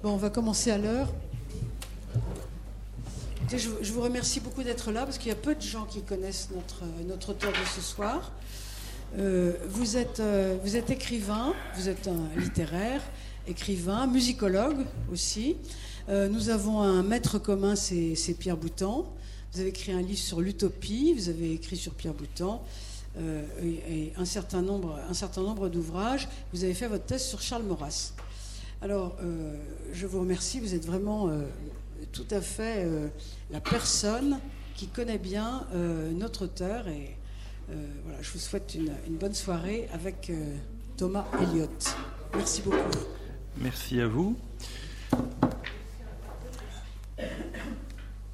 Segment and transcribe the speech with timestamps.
[0.00, 1.12] Bon, on va commencer à l'heure.
[3.50, 6.50] Je, vous remercie beaucoup d'être là parce qu'il y a peu de gens qui connaissent
[7.04, 8.30] notre, auteur de ce soir.
[9.18, 13.02] Euh, vous, êtes, euh, vous êtes écrivain, vous êtes un littéraire,
[13.48, 15.56] écrivain, musicologue aussi.
[16.08, 19.12] Euh, nous avons un maître commun, c'est Pierre Boutan.
[19.52, 22.62] Vous avez écrit un livre sur l'utopie, vous avez écrit sur Pierre Boutan.
[23.18, 24.96] et un certain nombre,
[25.38, 26.28] nombre d'ouvrages.
[26.52, 28.12] Vous avez fait votre thèse sur Charles Maurras.
[28.80, 29.56] Alors, euh,
[29.92, 30.60] je vous remercie.
[30.60, 31.42] Vous êtes vraiment euh,
[32.12, 33.08] tout à fait euh,
[33.50, 34.38] la personne
[34.76, 35.66] qui connaît bien
[36.14, 36.86] notre auteur.
[36.86, 37.16] Et
[37.66, 40.30] voilà, je vous souhaite une, bonne soirée avec
[40.96, 41.96] Thomas Elliott.
[42.32, 42.98] Merci beaucoup.
[43.56, 44.38] Merci à vous.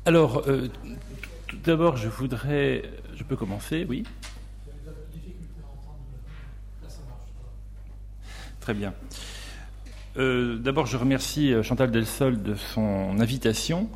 [0.04, 0.45] Alors,
[1.46, 2.82] tout d'abord, je voudrais.
[3.16, 4.04] Je peux commencer, oui
[8.60, 8.92] Très bien.
[10.16, 13.88] Euh, d'abord, je remercie euh, Chantal Delsol de son invitation,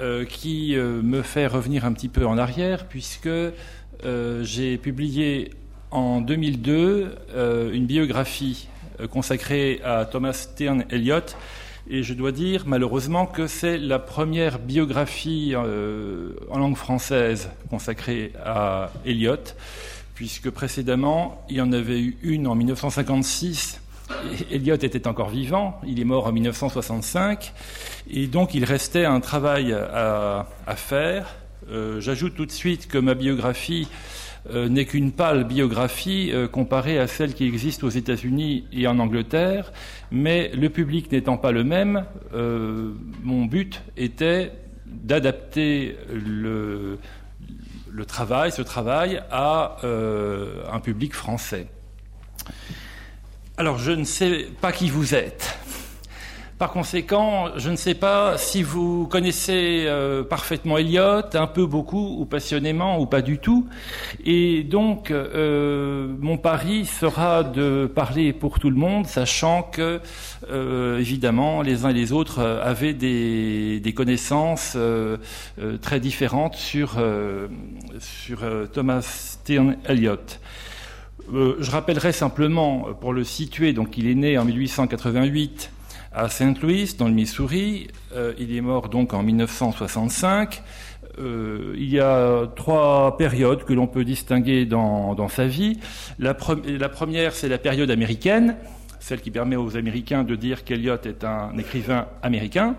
[0.00, 3.28] euh, qui me fait revenir un petit peu en arrière, puisque
[4.42, 5.50] j'ai publié
[5.90, 7.14] en 2002
[7.72, 8.68] une biographie
[9.10, 11.20] consacrée à Thomas Stern Eliot,
[11.88, 18.90] et je dois dire malheureusement que c'est la première biographie en langue française consacrée à
[19.06, 19.54] Eliot,
[20.14, 23.80] puisque précédemment il y en avait eu une en 1956
[24.50, 27.52] Eliot était encore vivant, il est mort en 1965,
[28.10, 30.46] et donc il restait un travail à,
[30.76, 31.36] faire.
[31.70, 33.88] Euh, j'ajoute tout de suite que ma biographie
[34.50, 38.98] euh, n'est qu'une pâle biographie euh, comparée à celle qui existe aux États-Unis et en
[38.98, 39.72] Angleterre,
[40.10, 42.04] mais le public n'étant pas le même,
[43.22, 44.52] mon but était
[44.86, 46.98] d'adapter le,
[47.90, 49.78] le, travail, ce travail, à
[50.70, 51.66] un public français.
[53.56, 55.56] Alors, je ne sais pas qui vous êtes.
[56.58, 62.16] Par conséquent, je ne sais pas si vous connaissez euh, parfaitement Eliot, un peu, beaucoup,
[62.18, 63.68] ou passionnément, ou pas du tout.
[64.24, 70.00] Et donc, euh, mon pari sera de parler pour tout le monde, sachant que,
[70.50, 74.76] euh, évidemment, les uns et les autres avaient des, connaissances
[75.80, 77.00] très différentes sur,
[78.00, 78.40] sur
[78.72, 80.18] Thomas Stern Eliot.
[81.32, 85.70] Euh, je rappellerai simplement, euh, pour le situer, donc il est né en 1888
[86.12, 87.88] à Saint Louis, dans le Missouri.
[88.14, 90.62] Euh, il est mort donc en 1965.
[91.18, 95.78] il y a trois périodes que l'on peut distinguer dans, sa vie.
[96.18, 96.36] La,
[96.66, 98.56] la première, c'est la période américaine,
[99.00, 102.74] celle qui permet aux Américains de dire qu'Eliot est un écrivain américain.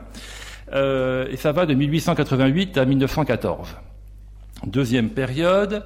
[0.71, 3.69] et ça va de 1888 à 1914.
[4.65, 5.83] Deuxième période,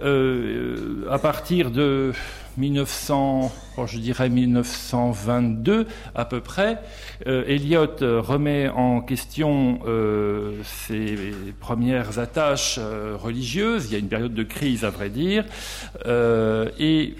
[0.00, 2.14] à partir de
[2.58, 3.52] 1900,
[3.86, 6.78] je dirais 1922 à peu près,
[7.26, 13.86] euh, Eliot remet en question euh, ses premières attaches euh, religieuses.
[13.86, 15.44] Il y a une période de crise, à vrai dire,
[16.78, 17.14] et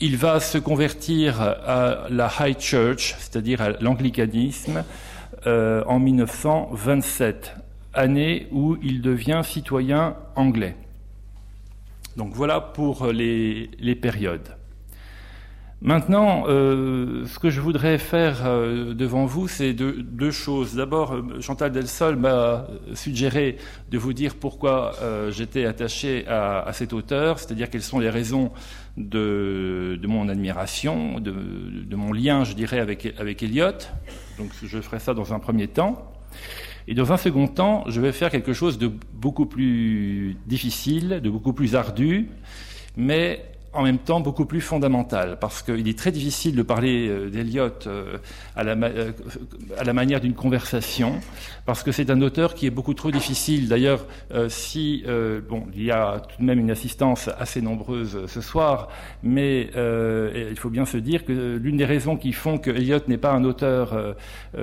[0.00, 4.84] il va se convertir à la High Church, c'est-à-dire à, l'anglicanisme,
[5.46, 7.54] en 1927,
[7.94, 10.76] année où il devient citoyen anglais.
[12.16, 14.57] Donc voilà pour les périodes.
[15.80, 20.74] Maintenant, euh, ce que je voudrais faire euh, devant vous, c'est deux, choses.
[20.74, 23.58] D'abord, euh, Chantal Delsol m'a suggéré
[23.88, 24.92] de vous dire pourquoi
[25.30, 28.50] j'étais attaché à, cet auteur, c'est-à-dire quelles sont les raisons
[28.96, 33.70] de, mon admiration, de, mon lien, je dirais, avec, avec Eliot.
[34.36, 36.12] Donc, je ferai ça dans un premier temps.
[36.88, 41.30] Et dans un second temps, je vais faire quelque chose de beaucoup plus difficile, de
[41.30, 42.30] beaucoup plus ardu,
[42.96, 47.28] mais en même temps beaucoup plus fondamental, parce qu'il est très difficile de parler euh,
[47.28, 48.16] d'Eliot euh,
[48.56, 49.12] à, la, euh,
[49.78, 51.20] à la manière d'une conversation,
[51.66, 53.68] parce que c'est un auteur qui est beaucoup trop difficile.
[53.68, 54.06] D'ailleurs,
[54.48, 55.04] si
[55.48, 58.88] bon, il y a tout de même une assistance assez nombreuse ce soir,
[59.22, 63.18] mais il faut bien se dire que l'une des raisons qui font que Eliot n'est
[63.18, 64.16] pas un auteur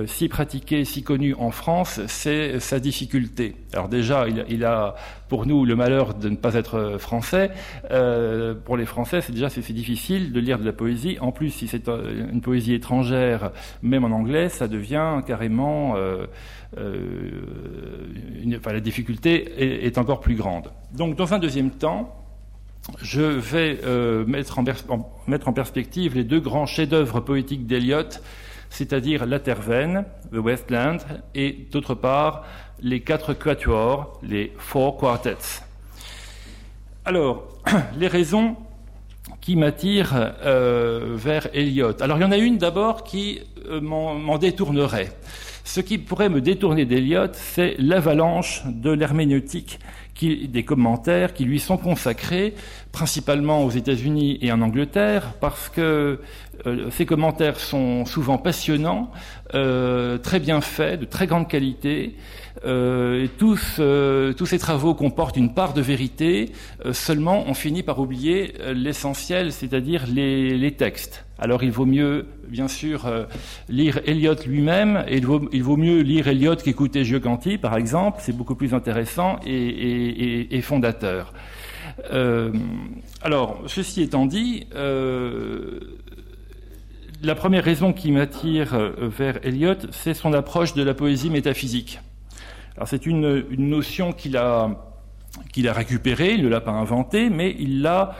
[0.07, 3.55] si pratiqué, si connu en France, c'est sa difficulté.
[3.73, 4.95] Alors déjà, il, il, a
[5.29, 7.51] pour nous le malheur de ne pas être français.
[8.65, 11.17] pour les français, c'est déjà c'est difficile de lire de la poésie.
[11.19, 13.51] En plus, si c'est euh, une poésie étrangère,
[13.81, 16.27] même en anglais, ça devient carrément euh,
[16.77, 17.41] euh,
[18.65, 20.71] la difficulté est, encore plus grande.
[20.93, 22.15] Donc, dans un deuxième temps,
[23.01, 23.79] je vais
[24.25, 24.63] mettre, en
[25.27, 28.19] mettre, en perspective les deux grands chefs-d'œuvre poétiques d'Eliot,
[28.69, 30.97] c'est-à-dire La Tervenne, The Westland,
[31.33, 32.45] et d'autre part
[32.81, 35.63] les quatre quatuors, les Four Quartets.
[37.05, 37.47] Alors,
[37.97, 38.57] les raisons
[39.41, 42.01] qui m'attire euh, vers Eliot.
[42.01, 45.11] Alors il y en a une d'abord qui euh, m'en détournerait.
[45.63, 49.79] Ce qui pourrait me détourner d'Eliot, c'est l'avalanche de l'herméneutique
[50.21, 52.53] des commentaires qui lui sont consacrés,
[52.91, 56.21] principalement aux États-Unis et en Angleterre, parce que
[56.65, 59.11] euh, ces commentaires sont souvent passionnants,
[59.53, 62.15] euh, très bien faits, de très grande qualité.
[62.63, 63.81] Euh, tous,
[64.37, 66.51] tous ces travaux comportent une part de vérité.
[66.91, 71.25] seulement, on finit par oublier l'essentiel, c'est-à-dire les, les, textes.
[71.37, 73.09] Alors, il vaut mieux, bien sûr,
[73.67, 78.19] lire Eliot lui-même, et il vaut, il vaut, mieux lire Eliot qu'écouter Giocanti, par exemple.
[78.21, 81.33] C'est beaucoup plus intéressant et, et, et, et fondateur.
[83.21, 84.67] alors, ceci étant dit,
[87.25, 91.99] la première raison qui m'attire euh, vers Eliot, c'est son approche de la poésie métaphysique.
[92.83, 94.75] C'est une, notion qu'il a,
[95.55, 98.15] récupérée, il ne l'a pas inventée, mais il l'a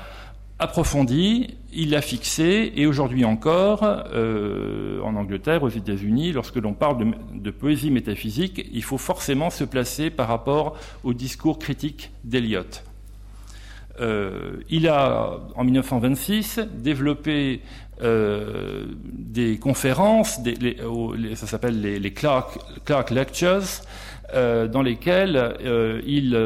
[0.59, 7.13] approfondie, il l'a fixée, et aujourd'hui encore, euh, en Angleterre, aux États-Unis, lorsque l'on parle
[7.33, 12.63] de, poésie métaphysique, il faut forcément se placer par rapport au discours critique d'Eliot.
[13.99, 17.61] Euh, il a, en 1926, développé
[18.01, 20.39] euh, des conférences,
[21.35, 23.81] ça s'appelle les, Clark, Lectures,
[24.33, 26.37] euh, dans lesquelles euh, il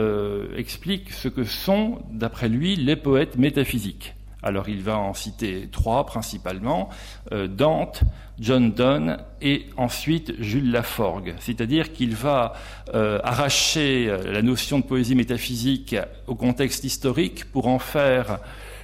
[0.57, 4.15] explique ce que sont, d'après lui, les poètes métaphysiques.
[4.41, 6.87] Alors il va en citer trois principalement,
[7.29, 8.03] Dante,
[8.39, 11.35] John Donne et ensuite Jules Laforgue.
[11.39, 12.53] C'est-à-dire qu'il va
[12.93, 18.39] arracher la notion de poésie métaphysique au contexte historique pour en faire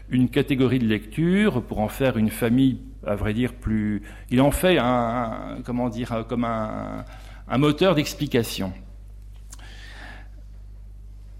[0.09, 4.03] une catégorie de lecture pour en faire une famille, à vrai dire, plus.
[4.29, 7.05] Il en fait un, comment dire, comme un,
[7.57, 8.73] moteur d'explication.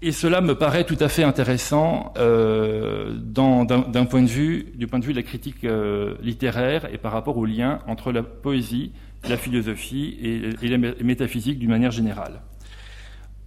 [0.06, 5.00] Et cela me paraît tout à fait intéressant euh, d'un point de vue, du point
[5.00, 8.92] de vue de la critique euh, littéraire et par rapport au lien entre la poésie,
[9.28, 12.40] la philosophie et, la métaphysique d'une manière générale.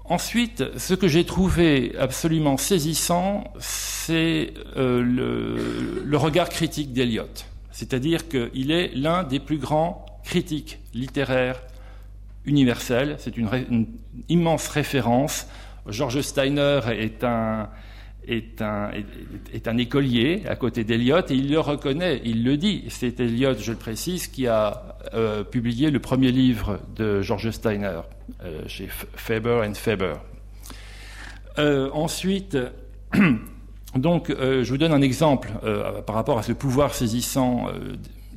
[0.04, 5.02] Ensuite, ce que j'ai trouvé absolument saisissant, c'est euh,
[6.04, 7.46] le, regard critique d'Eliot.
[7.72, 11.62] C'est-à-dire qu'il est l'un des plus grands critiques littéraires
[12.44, 13.16] universels.
[13.18, 13.88] C'est une,
[14.28, 15.48] immense référence.
[15.90, 17.68] George Steiner est un,
[19.78, 22.86] écolier à côté d'Eliot et il le reconnaît, il le dit.
[22.90, 28.02] C'est Eliot, je le précise, qui a euh, publié le premier livre de George Steiner
[28.44, 30.16] euh, chez Faber and Faber.
[31.58, 32.58] Euh, ensuite,
[33.96, 35.50] donc, je vous donne un exemple
[36.06, 37.68] par rapport à ce pouvoir saisissant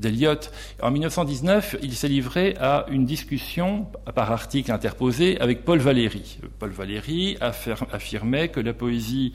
[0.03, 0.51] d'Eliot.
[0.83, 6.39] En 1919, il s'est livré à une discussion par article interposé avec Paul Valéry.
[6.59, 9.33] Paul Valéry affirmait que la poésie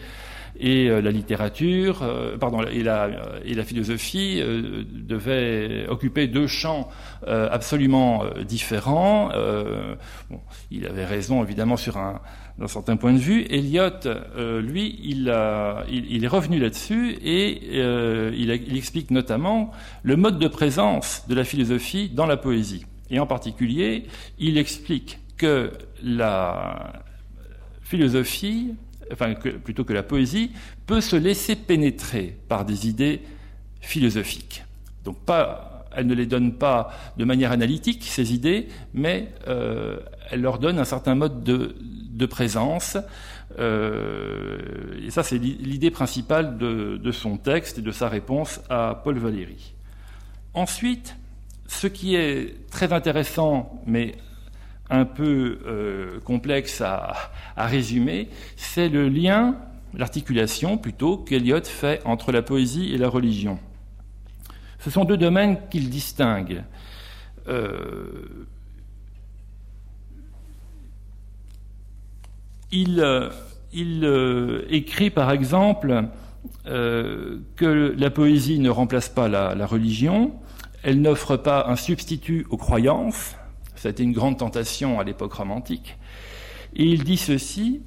[0.59, 3.09] et euh, la littérature, euh, pardon, et la,
[3.63, 6.89] philosophie euh, devaient occuper deux champs
[7.25, 9.31] absolument différents.
[10.71, 12.21] Il avait raison évidemment sur un
[12.59, 13.45] d'un certain point de vue.
[13.49, 13.89] Eliot,
[14.61, 17.77] lui, il, est revenu là-dessus et
[18.33, 19.71] il, il, explique notamment
[20.03, 22.85] le mode de présence de la philosophie dans la poésie.
[23.09, 24.05] Et en particulier,
[24.39, 25.71] il explique que
[26.03, 26.93] la
[27.83, 28.73] philosophie
[29.11, 30.51] enfin plutôt que la poésie,
[30.85, 33.21] peut se laisser pénétrer par des idées
[33.81, 34.63] philosophiques.
[35.05, 39.97] Donc pas, elle ne les donne pas de manière analytique, ces idées, mais euh,
[40.31, 42.97] elle leur donne un certain mode de, présence.
[43.59, 44.57] Euh,
[45.05, 49.73] et ça, c'est l'idée principale de, son texte et de sa réponse à Paul Valéry.
[50.53, 51.15] Ensuite,
[51.67, 54.15] ce qui est très intéressant, mais
[54.89, 57.13] un peu euh, complexe à,
[57.55, 59.57] résumer, c'est le lien
[59.93, 63.59] l'articulation plutôt qu'Eliot fait entre la poésie et la religion.
[64.79, 66.63] Ce sont deux domaines qu'il distingue.
[67.47, 68.45] Euh,
[72.71, 73.29] il, euh,
[73.75, 76.05] euh, écrit par exemple
[76.65, 80.33] que la poésie ne remplace pas la, religion,
[80.83, 83.35] elle n'offre pas un substitut aux croyances,
[83.75, 85.97] ça a été une grande tentation à l'époque romantique,
[86.75, 87.81] et il dit ceci,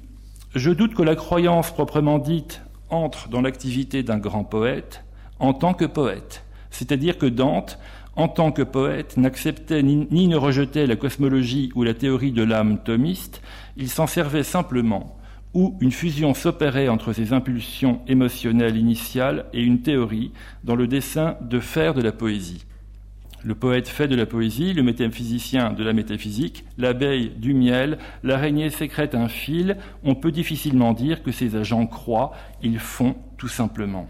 [0.55, 5.03] je doute que la croyance proprement dite entre dans l'activité d'un grand poète
[5.39, 7.77] en tant que poète, c'est-à-dire que Dante,
[8.15, 12.79] en tant que poète, n'acceptait ni, ne rejetait la cosmologie ou la théorie de l'âme
[12.83, 13.41] thomiste,
[13.77, 15.17] il s'en servait simplement,
[15.53, 20.31] où une fusion s'opérait entre ses impulsions émotionnelles initiales et une théorie
[20.63, 22.65] dans le dessein de faire de la poésie.
[23.43, 28.69] Le poète fait de la poésie, le métaphysicien de la métaphysique, l'abeille du miel, l'araignée
[28.69, 34.07] sécrète un fil, on peut difficilement dire que ces agents croient, ils font tout simplement.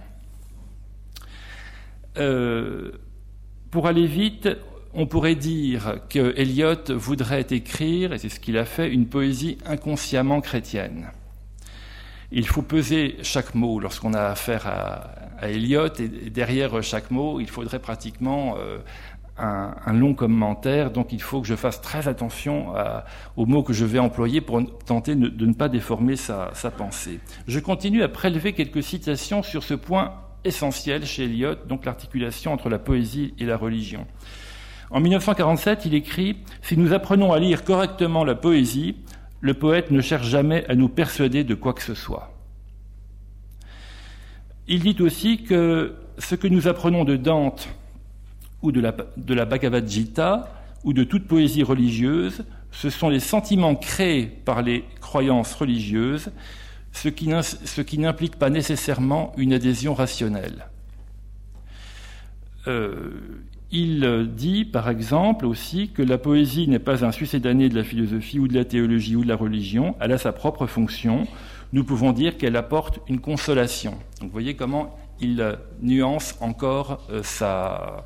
[2.17, 2.91] Euh,
[3.69, 4.49] pour aller vite,
[4.93, 9.57] on pourrait dire que Eliot voudrait écrire, et c'est ce qu'il a fait, une poésie
[9.65, 11.11] inconsciemment chrétienne.
[12.33, 17.49] Il faut peser chaque mot lorsqu'on a affaire à, Eliot, et derrière chaque mot, il
[17.49, 18.77] faudrait pratiquement euh,
[19.37, 22.73] un, long commentaire, donc il faut que je fasse très attention
[23.37, 27.19] aux mots que je vais employer pour tenter de, ne pas déformer sa, sa, pensée.
[27.47, 30.13] Je continue à prélever quelques citations sur ce point
[30.43, 34.05] essentiel chez Eliot, donc l'articulation entre la poésie et la religion.
[34.89, 38.97] En 1947, il écrit Si nous apprenons à lire correctement la poésie,
[39.39, 42.33] le poète ne cherche jamais à nous persuader de quoi que ce soit.
[44.67, 47.69] Il dit aussi que ce que nous apprenons de Dante
[48.61, 53.19] ou de la, de la Bhagavad Gita ou de toute poésie religieuse, ce sont les
[53.19, 56.31] sentiments créés par les croyances religieuses
[56.91, 57.09] ce
[57.81, 60.67] qui n'implique pas nécessairement une adhésion rationnelle.
[62.67, 63.11] Euh,
[63.71, 68.37] il dit, par exemple, aussi que la poésie n'est pas un succédané de la philosophie
[68.37, 71.25] ou de la théologie ou de la religion, elle a sa propre fonction.
[71.71, 73.97] Nous pouvons dire qu'elle apporte une consolation.
[74.19, 78.03] Vous voyez comment il nuance encore euh, sa,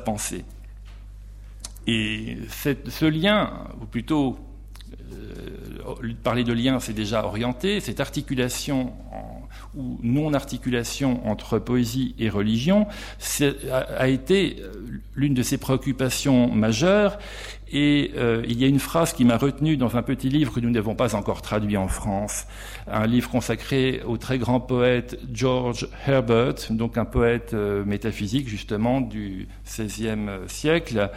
[0.00, 0.44] pensée.
[1.86, 4.38] Et ce lien, ou plutôt
[6.22, 7.80] parler de lien, c'est déjà orienté.
[7.80, 8.92] Cette articulation
[9.74, 12.86] ou non-articulation entre poésie et religion
[13.70, 14.72] a, été euh,
[15.14, 17.18] l'une de ses préoccupations majeures.
[17.74, 20.60] Et euh, il y a une phrase qui m'a retenu dans un petit livre que
[20.60, 22.44] nous n'avons pas encore traduit en France,
[22.86, 29.48] un livre consacré au très grand poète George Herbert, donc un poète métaphysique justement du
[29.64, 31.10] XVIe siècle.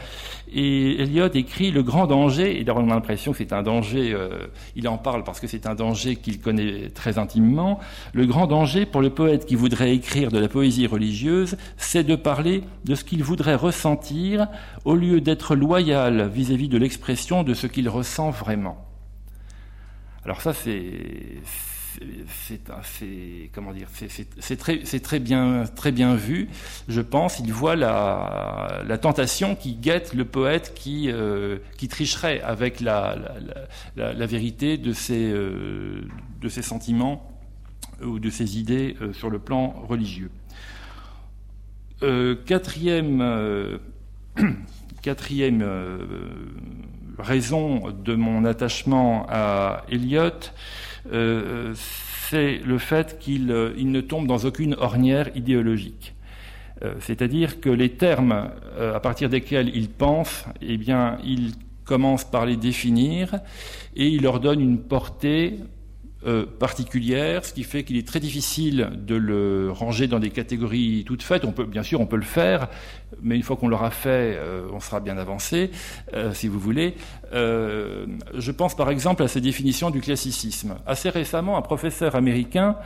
[0.58, 4.48] Et Eliot écrit le grand danger, et on a l'impression que c'est un danger, euh,
[4.78, 7.82] il en parle parce que c'est un danger qu'il connaît très intimement,
[8.14, 12.16] le grand danger pour le poète qui voudrait écrire de la poésie religieuse, c'est de
[12.16, 14.48] parler de ce qu'il voudrait ressentir
[14.86, 18.78] au lieu d'être loyal vis-à-vis de l'expression de ce qu'il ressent vraiment.
[20.24, 21.42] Alors ça, c'est
[22.38, 23.88] c'est comment dire,
[24.40, 26.50] c'est très, bien, très bien vu.
[26.88, 31.58] Je pense, il voit la, tentation qui guette le poète qui, euh,
[31.90, 33.16] tricherait avec la,
[33.96, 36.02] vérité de ses, euh,
[36.62, 37.32] sentiments
[38.04, 40.32] ou de ses idées euh, sur le plan religieux.
[42.46, 43.80] quatrième,
[45.02, 45.66] quatrième
[47.18, 50.52] raison de mon attachement à Eliot,
[51.12, 51.74] euh,
[52.30, 56.16] c'est le fait qu'il euh, ne tombe dans aucune ornière idéologique.
[56.84, 61.54] Euh, c'est-à-dire que les termes à partir desquels il pense, eh bien, il
[61.86, 63.36] commence par les définir
[63.96, 65.60] et il leur donne une portée
[66.26, 71.04] euh, particulière, ce qui fait qu'il est très difficile de le ranger dans des catégories
[71.06, 71.46] toutes faites.
[71.46, 72.68] On peut, bien sûr, on peut le faire,
[73.22, 75.70] mais une fois qu'on l'aura fait, euh, on sera bien avancé,
[76.14, 76.96] euh, si vous voulez.
[77.32, 80.76] je pense par exemple à ces définitions du classicisme.
[80.88, 82.78] Assez récemment, un professeur américain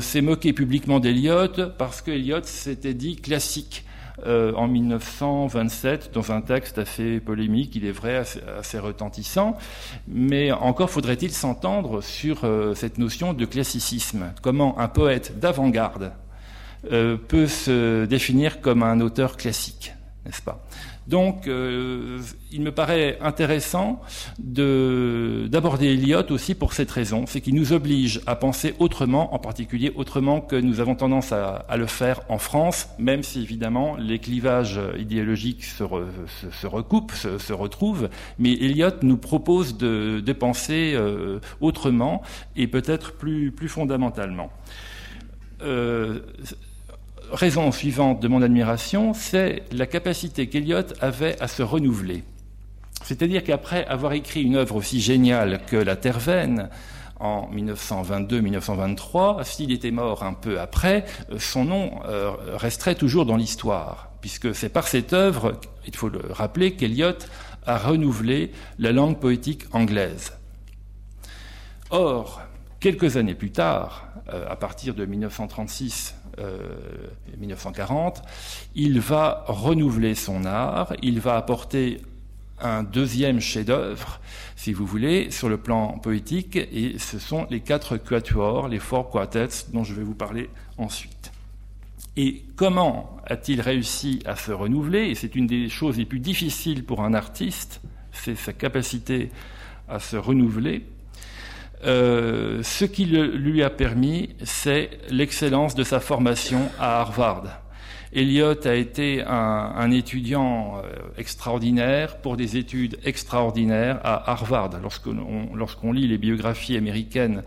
[0.00, 3.84] s'est moqué publiquement d'Eliot parce qu'Eliot s'était dit classique.
[4.26, 8.16] Euh, en 1927 dans un texte assez polémique, il est vrai,
[8.58, 9.56] assez, retentissant.
[10.08, 14.32] Mais encore faudrait-il s'entendre sur euh, cette notion de classicisme.
[14.42, 16.12] Comment un poète d'avant-garde
[16.92, 19.94] euh, peut se définir comme un auteur classique,
[20.26, 20.64] n'est-ce pas?
[21.08, 22.20] Donc, euh,
[22.52, 24.00] il me paraît intéressant
[24.38, 29.90] d'aborder Eliot aussi pour cette raison, c'est qu'il nous oblige à penser autrement, en particulier
[29.96, 34.78] autrement que nous avons tendance à, le faire en France, même si évidemment les clivages
[34.98, 42.22] idéologiques se, recoupent, se, retrouvent, mais Eliot nous propose de, penser euh, autrement
[42.54, 44.50] et peut-être plus, plus fondamentalement.
[45.62, 46.20] Euh,
[47.32, 52.24] raison suivante de mon admiration, c'est la capacité qu'Eliot avait à se renouveler.
[53.02, 56.68] C'est-à-dire qu'après avoir écrit une œuvre aussi géniale que La Terre-Veine,
[57.20, 61.04] en 1922-1923, s'il était mort un peu après,
[61.38, 66.20] son nom euh, resterait toujours dans l'histoire, puisque c'est par cette œuvre, il faut le
[66.30, 67.18] rappeler, qu'Eliot
[67.66, 70.32] a renouvelé la langue poétique anglaise.
[71.90, 72.42] Or,
[72.80, 76.14] quelques années plus tard, euh, à partir de 1936
[77.38, 78.22] 1940, euh,
[78.74, 82.00] il va renouveler son art, il va apporter
[82.60, 84.20] un deuxième chef-d'œuvre,
[84.56, 89.10] si vous voulez, sur le plan poétique, et ce sont les quatre quatuors, les four
[89.10, 91.32] quartets, dont je vais vous parler ensuite.
[92.16, 95.04] Et comment a-t-il réussi à se renouveler?
[95.10, 97.80] Et c'est une des choses les plus difficiles pour un artiste,
[98.10, 99.30] c'est sa capacité
[99.88, 100.84] à se renouveler.
[101.84, 107.44] Euh, ce qui lui a permis, c'est l'excellence de sa formation à Harvard.
[108.10, 114.70] Eliot a été un, étudiant euh, extraordinaire pour des études extraordinaires à Harvard.
[114.82, 117.42] Lorsqu'on lit les biographies américaines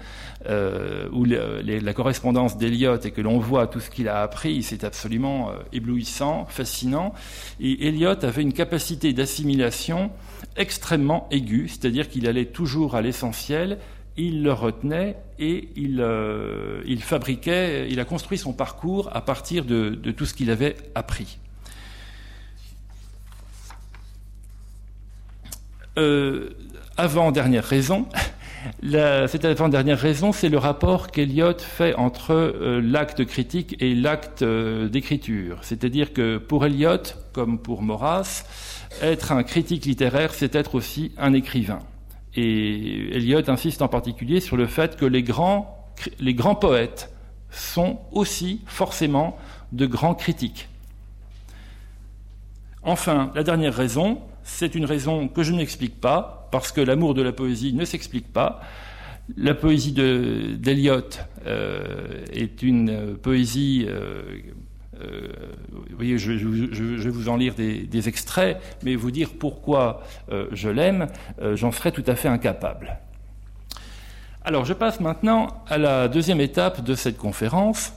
[0.47, 4.83] euh, ou la correspondance d'Eliot et que l'on voit tout ce qu'il a appris, c'est
[4.83, 7.15] absolument éblouissant, fascinant.
[7.59, 10.11] Et Eliot avait une capacité d'assimilation
[10.57, 13.79] extrêmement aiguë, c'est-à-dire qu'il allait toujours à l'essentiel
[14.17, 19.95] il le retenait et euh, il, fabriquait, il a construit son parcours à partir de,
[20.11, 21.37] tout ce qu'il avait appris.
[25.97, 26.51] Euh,
[26.97, 28.07] avant-dernière raison,
[29.27, 35.59] cette avant-dernière raison, c'est le rapport qu'Eliot fait entre euh, l'acte critique et l'acte d'écriture.
[35.61, 37.01] C'est-à-dire que pour Eliot,
[37.33, 38.43] comme pour Maurras,
[39.01, 41.79] être un critique littéraire, c'est être aussi un écrivain.
[42.35, 47.13] Et Eliot insiste en particulier sur le fait que les grands, les grands poètes
[47.49, 49.37] sont aussi forcément
[49.71, 50.69] de grands critiques.
[52.83, 57.21] Enfin, la dernière raison, c'est une raison que je n'explique pas, parce que l'amour de
[57.21, 58.61] la poésie ne s'explique pas.
[59.37, 61.09] La poésie d'Eliot
[61.45, 64.23] euh, est une poésie euh,
[65.01, 65.27] euh,
[65.71, 70.69] vous voyez, je, vais vous en lire des, extraits, mais vous dire pourquoi euh, je
[70.69, 71.07] l'aime,
[71.41, 72.97] euh, j'en serais tout à fait incapable.
[74.43, 77.93] Alors, je passe maintenant à la deuxième étape de cette conférence.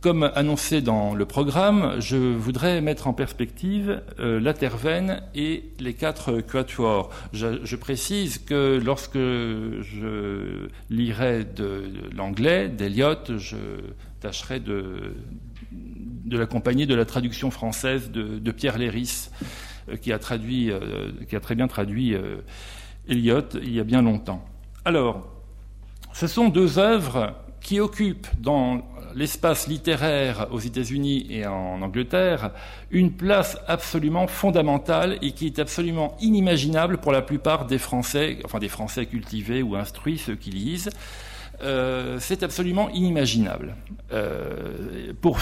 [0.00, 6.40] comme annoncé dans le programme, je voudrais mettre en perspective la Tervenne et les quatre
[6.40, 7.08] quatuors.
[7.32, 13.56] Je, précise que lorsque je lirai de, l'anglais d'Eliott, je
[14.24, 15.12] tâcherai de,
[16.30, 19.28] l'accompagner de la traduction française de, Pierre Léris,
[19.90, 22.36] euh, qui a, euh, qui a très bien traduit euh,
[23.06, 24.42] Eliot il y a bien longtemps.
[24.86, 25.28] Alors,
[26.14, 28.82] ce sont deux œuvres qui occupent dans
[29.14, 32.50] l'espace littéraire aux États-Unis et en Angleterre
[32.90, 38.58] une place absolument fondamentale et qui est absolument inimaginable pour la plupart des Français, enfin
[38.58, 40.90] des Français cultivés ou instruits, ceux qui lisent.
[41.62, 43.76] Euh, c'est absolument inimaginable.
[44.12, 45.38] Euh, pour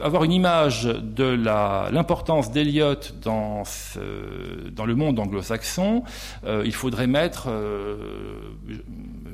[0.00, 3.64] avoir une image de l'importance d'Eliot dans,
[4.86, 6.04] le monde anglo-saxon,
[6.44, 7.48] euh, il faudrait mettre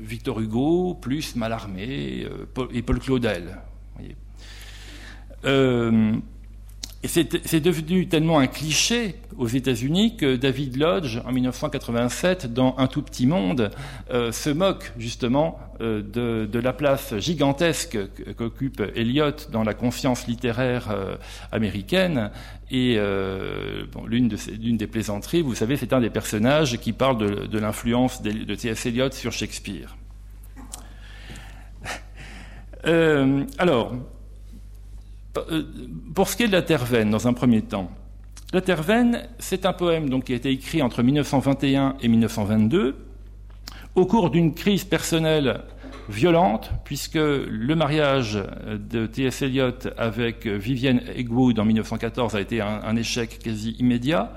[0.01, 2.27] Victor Hugo plus Mallarmé
[2.73, 3.59] et Paul Claudel.
[7.05, 13.03] C'est devenu tellement un cliché aux États-Unis que David Lodge, en 1987, dans Un tout
[13.03, 13.71] petit monde,
[14.11, 17.97] euh, se moque justement euh, de, la place gigantesque
[18.37, 21.15] qu'occupe Eliot dans la conscience littéraire euh,
[21.53, 22.33] américaine.
[22.73, 22.99] Et
[24.07, 28.55] l'une des plaisanteries, vous savez, c'est un des personnages qui parle de, de l'influence de
[28.55, 28.87] T.S.
[28.87, 29.97] Eliot sur Shakespeare.
[32.85, 33.95] alors,
[36.15, 37.91] pour ce qui est de la Terre-Veine, dans un premier temps,
[38.53, 42.97] la Terre-Veine, c'est un poème donc, qui a été écrit entre 1921 et 1922,
[43.95, 45.61] au cours d'une crise personnelle
[46.09, 49.43] violente, puisque le mariage de T.S.
[49.43, 54.33] Eliot avec Vivienne Egwood en 1914 a été un, échec quasi immédiat.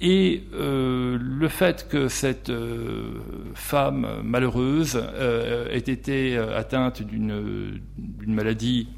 [0.00, 3.14] Et euh, le fait que cette euh,
[3.54, 5.02] femme malheureuse
[5.72, 7.80] ait été atteinte d'une
[8.26, 8.88] maladie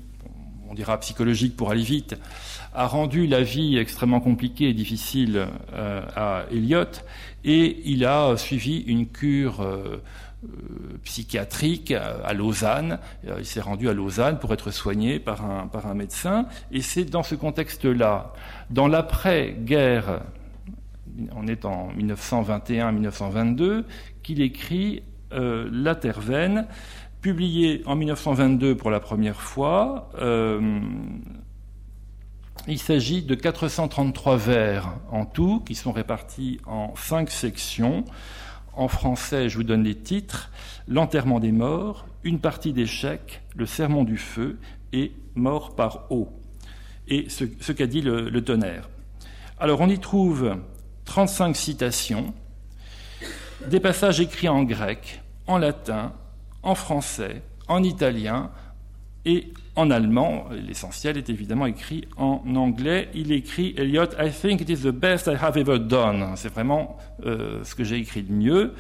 [0.69, 2.17] on dira psychologique pour aller vite,
[2.75, 6.85] a rendu la vie extrêmement compliquée et difficile euh, à Eliot,
[7.45, 10.03] et il a suivi une cure euh,
[10.45, 10.49] euh,
[11.05, 12.99] psychiatrique à Lausanne.
[13.39, 17.35] Il s'est rendu à Lausanne pour être soigné par un, médecin, et c'est dans ce
[17.35, 18.33] contexte-là,
[18.71, 20.21] dans l'après-guerre,
[21.35, 23.85] on est en 1921-1922,
[24.23, 25.03] qu'il écrit
[25.33, 26.67] La Terre-Veine,
[27.21, 30.11] publié en 1922 pour la première fois.
[30.21, 30.81] Euh,
[32.67, 38.05] il s'agit de 433 vers en tout, qui sont répartis en cinq sections.
[38.75, 40.51] En français, je vous donne les titres
[40.87, 44.59] L'enterrement des morts, Une partie d'échecs, Le sermon du feu
[44.93, 46.29] et Mort par eau.
[47.09, 48.89] Et ce, qu'a dit le, le tonnerre.
[49.59, 50.57] Alors, on y trouve
[51.07, 52.35] 35 citations,
[53.67, 56.13] des passages écrits en grec, en latin,
[56.69, 58.51] en français, en italien
[59.25, 60.49] et en allemand.
[60.51, 63.09] L'essentiel est évidemment écrit en anglais.
[63.15, 66.33] Il écrit Eliot, I think it is the best I have ever done.
[66.37, 68.75] C'est vraiment euh, ce que j'ai écrit de mieux.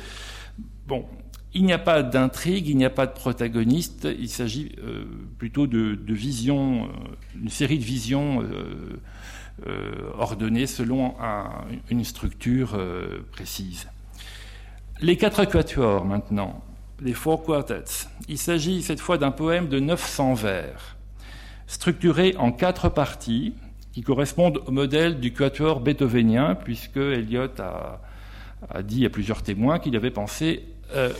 [0.86, 1.06] Bon,
[1.54, 4.06] il n'y a pas d'intrigue, il n'y a pas de protagoniste.
[4.18, 5.04] Il s'agit euh,
[5.38, 8.44] plutôt de, de visions, euh, une série de visions
[10.16, 11.16] ordonnées selon
[11.90, 12.78] une structure
[13.32, 13.88] précise.
[15.00, 16.62] Les quatre quatuors maintenant
[17.00, 18.08] les Four Quartets.
[18.28, 20.96] Il s'agit cette fois d'un poème de 900 vers,
[21.66, 23.54] structuré en quatre parties
[23.92, 29.96] qui correspondent au modèle du quatuor beethovenien, puisque Eliot a, dit à plusieurs témoins qu'il
[29.96, 31.12] avait pensé euh,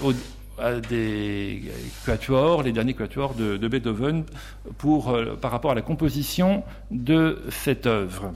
[0.58, 1.62] à des
[2.04, 4.24] quatuors, les derniers quatuors de, Beethoven,
[4.84, 8.32] euh, par rapport à la composition de cette œuvre.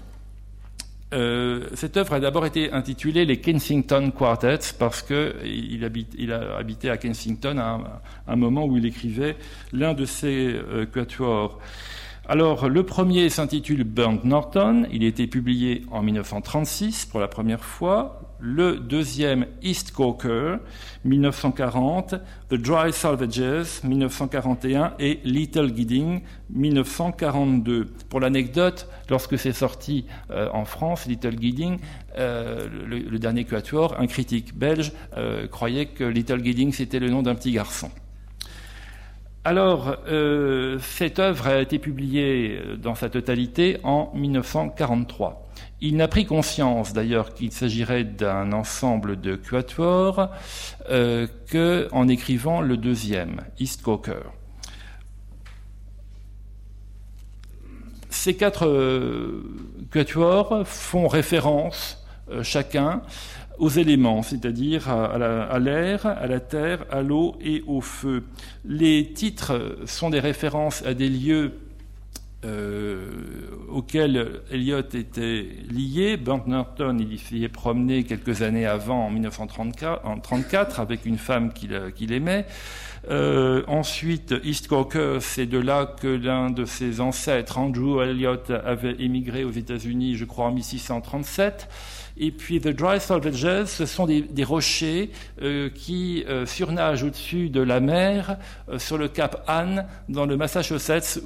[1.12, 6.57] Euh, cette œuvre a d'abord été intitulée les Kensington Quartets parce qu'il habite, il a
[6.57, 9.37] habité à Kensington à un, moment où il écrivait
[9.72, 11.59] l'un de ses euh, quatuors.
[12.29, 14.87] Alors, le premier s'intitule Burnt Norton.
[14.92, 18.20] Il a été publié en 1936 pour la première fois.
[18.44, 20.59] Le deuxième, East Coker,
[21.05, 22.16] 1940.
[22.48, 24.94] The Dry Salvages, 1941.
[24.98, 27.92] Et Little Gidding, 1942.
[28.09, 31.78] Pour l'anecdote, lorsque c'est sorti euh, en France, Little Gidding,
[32.18, 37.22] euh, le, dernier quatuor, un critique belge euh, croyait que Little Gidding c'était le nom
[37.22, 37.92] d'un petit garçon.
[39.44, 39.96] Alors,
[40.81, 45.52] cette œuvre a été publiée dans sa totalité en 1943.
[45.85, 50.31] Il n'a pris conscience d'ailleurs qu'il s'agirait d'un ensemble de quatuors
[50.88, 54.33] euh, qu'en écrivant le deuxième, East Coker.
[58.11, 59.42] Ces quatre euh,
[59.90, 61.99] quatuors font référence
[62.42, 63.03] chacun
[63.59, 68.25] aux éléments, c'est-à-dire à, l'air, à, la terre, à l'eau et au feu.
[68.64, 71.53] Les titres sont des références à des lieux
[72.44, 73.11] euh,
[73.68, 76.18] auxquels Eliot était lié.
[76.46, 82.46] Norton, il s'y est promené quelques années avant, en 1934, avec une femme qu'il aimait.
[83.11, 88.96] Euh, ensuite, East Coker, c'est de là que l'un de ses ancêtres, Andrew Eliot, avait
[89.00, 91.68] émigré aux États-Unis, je crois, en 1637.
[92.24, 95.11] Et puis The Dry Salvages, ce sont des, rochers
[95.42, 98.37] euh, qui euh, surnagent au-dessus de la mer
[98.68, 101.20] euh, sur le cap Anne dans le Massachusetts,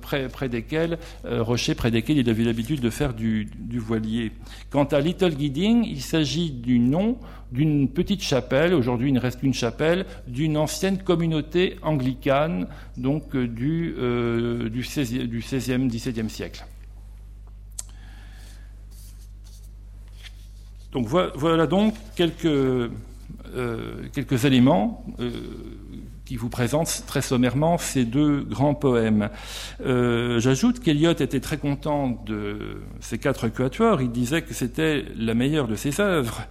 [0.00, 4.32] près, près, desquels, rochers près desquels il avait l'habitude de faire du, du, voilier.
[4.70, 7.18] Quant à Little Gidding, il s'agit du nom
[7.50, 13.94] d'une petite chapelle, aujourd'hui il ne reste qu'une chapelle, d'une ancienne communauté anglicane, donc du,
[14.70, 16.64] du, 16e, du 16e, 17e siècle.
[20.92, 22.90] Donc voilà donc quelques, euh,
[24.44, 25.30] éléments euh,
[26.26, 29.30] qui vous présentent très sommairement ces deux grands poèmes.
[29.84, 34.02] Euh, j'ajoute qu'Eliot était très content de ces quatre quatuors.
[34.02, 36.42] Il disait que c'était la meilleure de ses œuvres.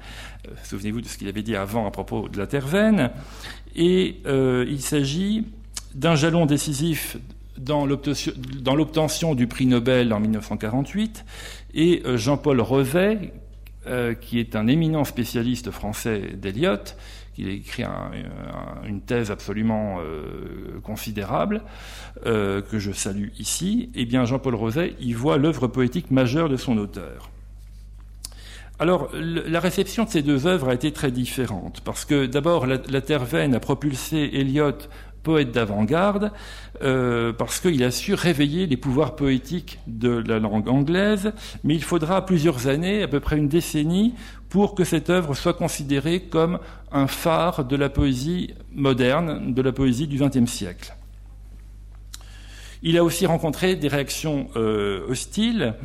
[0.64, 3.12] Souvenez-vous de ce qu'il avait dit avant à propos de la Terre-Veine.
[3.76, 5.46] Et il s'agit
[5.94, 7.18] d'un jalon décisif
[7.58, 11.26] dans l'obtention du prix Nobel en 1948.
[11.76, 13.32] Et Jean-Paul Rosset,
[13.88, 16.96] euh, qui est un éminent spécialiste français d'Eliot,
[17.34, 17.84] qui a écrit
[18.88, 21.64] une thèse absolument euh, considérable,
[22.26, 26.58] euh, que je salue ici, eh bien Jean-Paul Roset y voit l'œuvre poétique majeure de
[26.58, 27.32] son auteur.
[28.78, 33.02] Alors, la réception de ces deux œuvres a été très différente, parce que d'abord, la,
[33.02, 34.78] Terre Veine a propulsé Eliot
[35.24, 36.32] poète d'avant-garde,
[36.82, 41.84] euh, parce qu'il a su réveiller les pouvoirs poétiques de la langue anglaise, mais il
[41.84, 44.16] faudra plusieurs années, à peu près une décennie,
[44.50, 46.60] pour que cette œuvre soit considérée comme
[46.92, 50.96] un phare de la poésie moderne, de la poésie du XXe siècle.
[52.84, 54.50] Il a aussi rencontré des réactions
[55.08, 55.76] hostiles,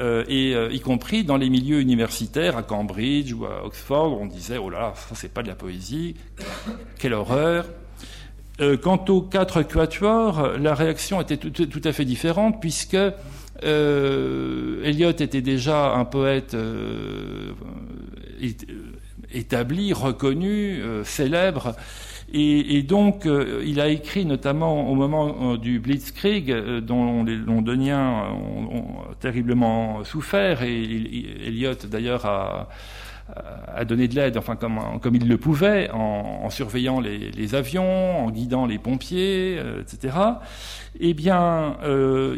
[0.00, 4.70] et y compris dans les milieux universitaires à Cambridge ou à Oxford, on disait oh
[4.70, 6.16] là, ça c'est pas de la poésie,
[6.98, 7.66] quelle horreur.
[8.82, 12.96] Quant aux quatre quatuors, la réaction était tout, à fait différente puisque
[13.62, 16.56] Eliot était déjà un poète
[19.32, 21.74] établi, reconnu, euh, célèbre.
[22.32, 28.24] Et, donc, euh, il a écrit notamment au moment euh, du Blitzkrieg, dont les Londoniens
[28.32, 30.82] ont, terriblement souffert, et
[31.46, 32.68] Eliot d'ailleurs a,
[33.86, 38.66] donné de l'aide, enfin comme, comme il le pouvait, en, surveillant les, avions, en guidant
[38.66, 40.16] les pompiers, etc.
[41.00, 41.76] Eh bien,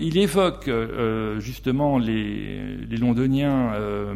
[0.00, 0.70] il évoque
[1.38, 4.14] justement les, les Londoniens euh,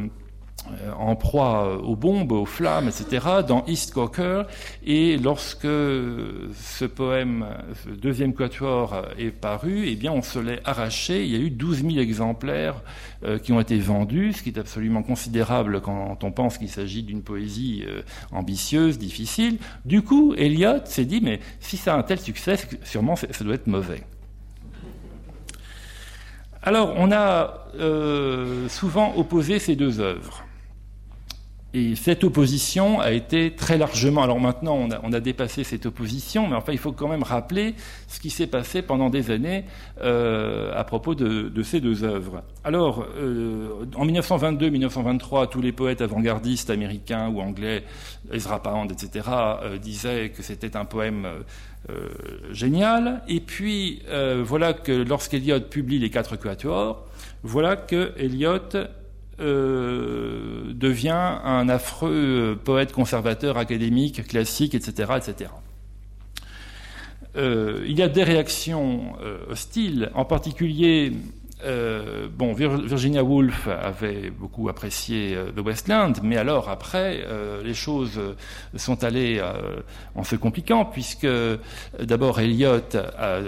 [0.98, 4.44] en proie aux bombes, aux flammes, etc., dans East Cocker.
[4.84, 7.46] Et lorsque ce poème,
[7.84, 11.24] ce deuxième quatuor est paru, eh bien, on se l'est arraché.
[11.24, 12.82] Il y a eu 12 000 exemplaires
[13.24, 17.02] euh, qui ont été vendus, ce qui est absolument considérable quand on pense qu'il s'agit
[17.02, 19.58] d'une poésie euh, ambitieuse, difficile.
[19.84, 23.54] Du coup, Eliot s'est dit, mais si ça a un tel succès, sûrement ça doit
[23.54, 24.02] être mauvais.
[26.62, 27.58] Alors, on a
[28.68, 30.44] souvent opposé ces deux œuvres.
[31.74, 34.22] Et cette opposition a été très largement.
[34.22, 37.22] Alors maintenant, on a, on a, dépassé cette opposition, mais enfin, il faut quand même
[37.22, 37.74] rappeler
[38.08, 39.64] ce qui s'est passé pendant des années
[40.02, 42.42] euh, à propos de, de, ces deux œuvres.
[42.62, 47.84] Alors, euh, en 1922-1923, tous les poètes avant-gardistes américains ou anglais,
[48.30, 49.26] Ezra Pound, etc.,
[49.62, 51.26] euh, disaient que c'était un poème
[51.90, 52.08] euh,
[52.52, 53.22] génial.
[53.26, 57.08] Et puis, euh, voilà que lorsqu'Eliot publie les quatre quatuors,
[57.42, 58.60] voilà que Eliot
[59.40, 65.12] euh, devient un affreux poète conservateur, académique, classique, etc.
[65.16, 65.50] etc.
[67.36, 71.12] Euh, il y a des réactions euh, hostiles, en particulier,
[72.36, 77.24] bon, Virginia Woolf avait beaucoup apprécié The Westland, mais alors après,
[77.62, 78.20] les choses
[78.74, 79.40] sont allées
[80.16, 81.28] en se compliquant, puisque
[82.00, 82.80] d'abord Eliot
[83.16, 83.38] a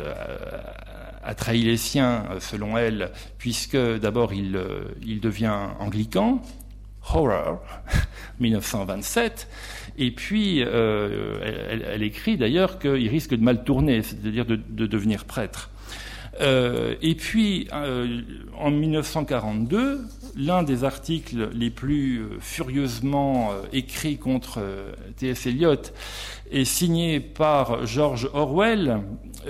[1.32, 4.84] trahi les siens, euh, selon elle, puisque d'abord il, euh,
[5.22, 6.42] devient anglican,
[7.14, 7.62] Horror,
[8.40, 9.48] 1927,
[9.96, 15.24] et puis euh, elle, écrit d'ailleurs qu'il risque de mal tourner, c'est-à-dire de, de, devenir
[15.24, 15.70] prêtre.
[16.40, 17.68] Et puis,
[18.58, 20.00] en 1942,
[20.36, 24.60] l'un des articles les plus furieusement écrits contre
[25.16, 25.46] T.S.
[25.46, 25.76] Eliot
[26.50, 29.00] est signé par George Orwell,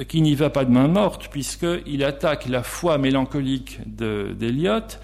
[0.09, 4.98] qui n'y va pas de main morte, puisqu'il attaque la foi mélancolique d'Eliot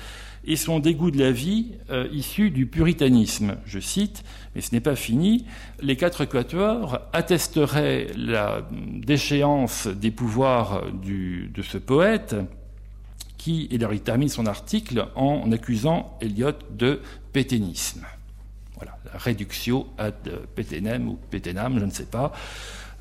[0.45, 3.57] et son dégoût de la vie euh, issu du puritanisme.
[3.67, 4.25] Je cite,
[4.55, 5.45] mais ce n'est pas fini,
[5.83, 12.37] les quatre quatuors attesteraient la déchéance des pouvoirs de ce poète,
[13.37, 17.01] qui, et il termine son article en accusant Eliot de
[17.33, 18.05] péténisme.
[18.77, 20.15] Voilà, la réduction ad
[20.55, 22.33] péténem ou péténam, je ne sais pas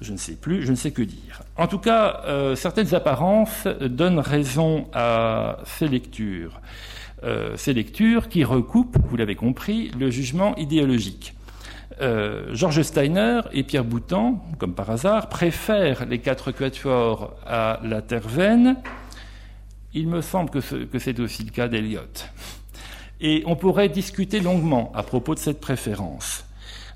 [0.01, 1.41] je ne sais plus, je ne sais que dire.
[1.57, 6.61] En tout cas, euh, certaines apparences donnent raison à ces lectures.
[7.23, 11.33] Euh, ces lectures qui recoupent, vous l'avez compris, le jugement idéologique.
[12.01, 18.01] Euh, Georges Steiner et Pierre Boutan, comme par hasard, préfèrent les quatre quatuors à la
[18.01, 18.77] Terre-Veine.
[19.93, 21.99] Il me semble que, que c'est aussi le cas d'Eliot.
[23.19, 26.45] Et on pourrait discuter longuement à propos de cette préférence.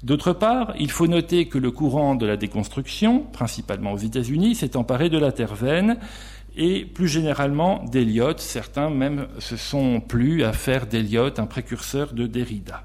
[0.04, 4.76] D'autre part, il faut noter que le courant de la déconstruction, principalement aux États-Unis, s'est
[4.76, 5.98] emparé de la terre veine
[6.58, 8.38] et plus généralement d'Eliot.
[8.38, 12.84] Certains même se sont plu à faire d'Eliot un précurseur de Derrida.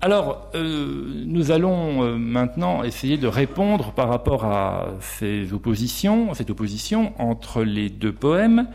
[0.00, 6.50] Alors, euh, nous allons euh, maintenant essayer de répondre par rapport à ces oppositions, cette
[6.50, 8.68] opposition entre les deux poèmes.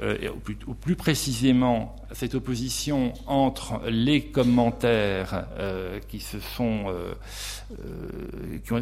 [0.00, 0.28] Euh,
[0.66, 7.14] ou, plus, précisément cette opposition entre les commentaires euh, qui se sont euh,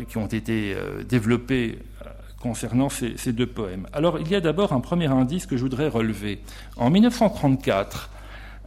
[0.06, 0.76] qui ont, été
[1.08, 1.78] développés
[2.40, 3.86] concernant ces, ces, deux poèmes.
[3.92, 6.40] Alors il y a d'abord un premier indice que je voudrais relever.
[6.76, 8.10] En 1934,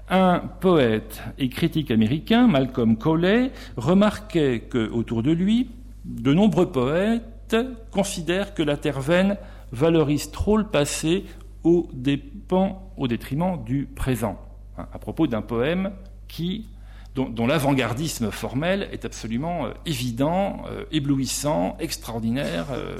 [0.09, 5.69] un poète et critique américain, Malcolm Coley, remarquait que autour de lui,
[6.05, 7.57] de nombreux poètes
[7.91, 9.37] considèrent que la terre vaine
[9.71, 11.25] valorise trop le passé
[11.67, 14.39] au, détriment du présent,
[14.77, 15.91] hein, à propos d'un poème
[16.27, 16.67] qui,
[17.15, 22.97] dont, l'avant-gardisme formel est absolument euh, évident, euh, éblouissant, extraordinaire, euh,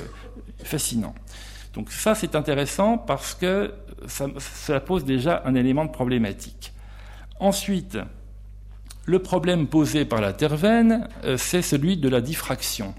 [0.64, 1.14] fascinant.
[1.74, 3.74] Donc ça, c'est intéressant parce que
[4.08, 6.74] ça, pose déjà un élément de problématique.
[7.40, 7.98] Ensuite,
[9.06, 10.58] le problème posé par la terre
[11.38, 12.94] c'est celui de la diffraction.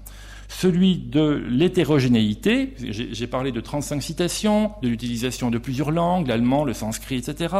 [0.49, 6.73] Celui de l'hétérogénéité, j'ai parlé de 35 citations, de l'utilisation de plusieurs langues, l'allemand, le
[6.73, 7.55] sanskrit, etc.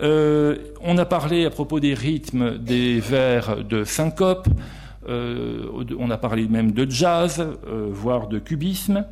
[0.00, 4.48] Euh, on a parlé à propos des rythmes des vers de syncope,
[5.08, 5.66] euh,
[5.98, 9.06] on a parlé même de jazz, euh, voire de cubisme,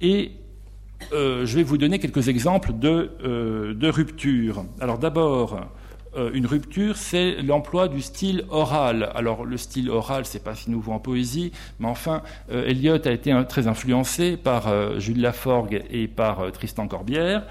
[0.00, 0.32] et
[1.12, 3.10] je vais vous donner quelques exemples de,
[3.72, 4.64] de rupture.
[4.80, 5.60] Alors d'abord,
[6.16, 9.10] euh, une rupture, c'est l'emploi du style oral.
[9.14, 13.10] Alors le style oral, c'est pas si nouveau en poésie, mais enfin, euh, Eliot a
[13.10, 17.44] été très influencé par euh, Jules Laforgue et par Tristan Corbière.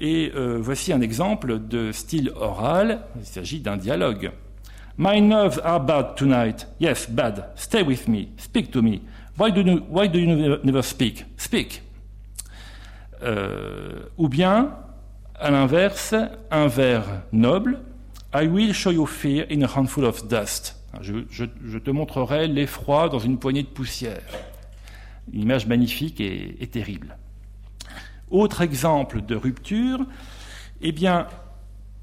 [0.00, 3.02] Et voici un exemple de style oral.
[3.16, 4.32] Il s'agit d'un dialogue.
[4.98, 6.66] My nerves are bad tonight.
[6.80, 7.50] Yes, bad.
[7.54, 8.28] Stay with me.
[8.36, 9.02] Speak to me.
[9.38, 11.24] Why do you, why do you never speak?
[11.36, 11.82] Speak.
[14.18, 14.70] ou bien,
[15.36, 16.14] à l'inverse,
[16.50, 17.78] un vers noble,
[18.36, 20.76] I will show you fear in a handful of dust.
[21.00, 24.22] Je, te montrerai l'effroi dans une poignée de poussière.
[25.32, 27.16] Une image magnifique et, terrible.
[28.30, 30.00] Autre exemple de rupture,
[30.82, 31.28] eh bien,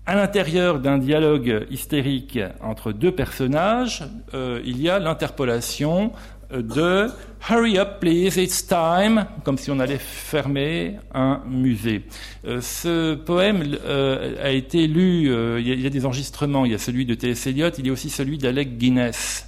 [0.06, 6.14] à l'intérieur d'un dialogue hystérique entre deux personnages, euh, il y a l'interpolation
[6.54, 7.10] de
[7.50, 12.04] Hurry up, please, it's time, comme si on allait fermer un musée.
[12.46, 16.76] Euh, ce poème euh, a été lu, euh, il, y a, des enregistrements, il y
[16.76, 17.48] a celui de T.S.
[17.48, 19.48] Eliot, il y a aussi celui d'Alec Guinness,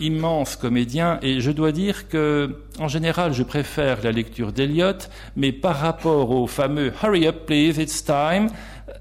[0.00, 4.96] immense comédien, et je dois dire que, en général, je préfère la lecture d'Eliot,
[5.36, 8.48] mais par rapport au fameux Hurry up, please, it's time,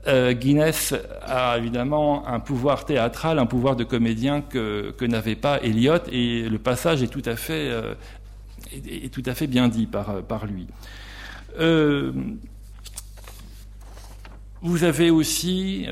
[0.07, 6.07] euh, Guinness a évidemment un pouvoir théâtral, un pouvoir de comédien que, n'avait pas Eliot,
[6.11, 7.95] et le passage est tout à fait, euh,
[9.47, 10.67] bien dit par, par lui.
[11.59, 12.13] Euh,
[14.61, 15.87] vous avez aussi,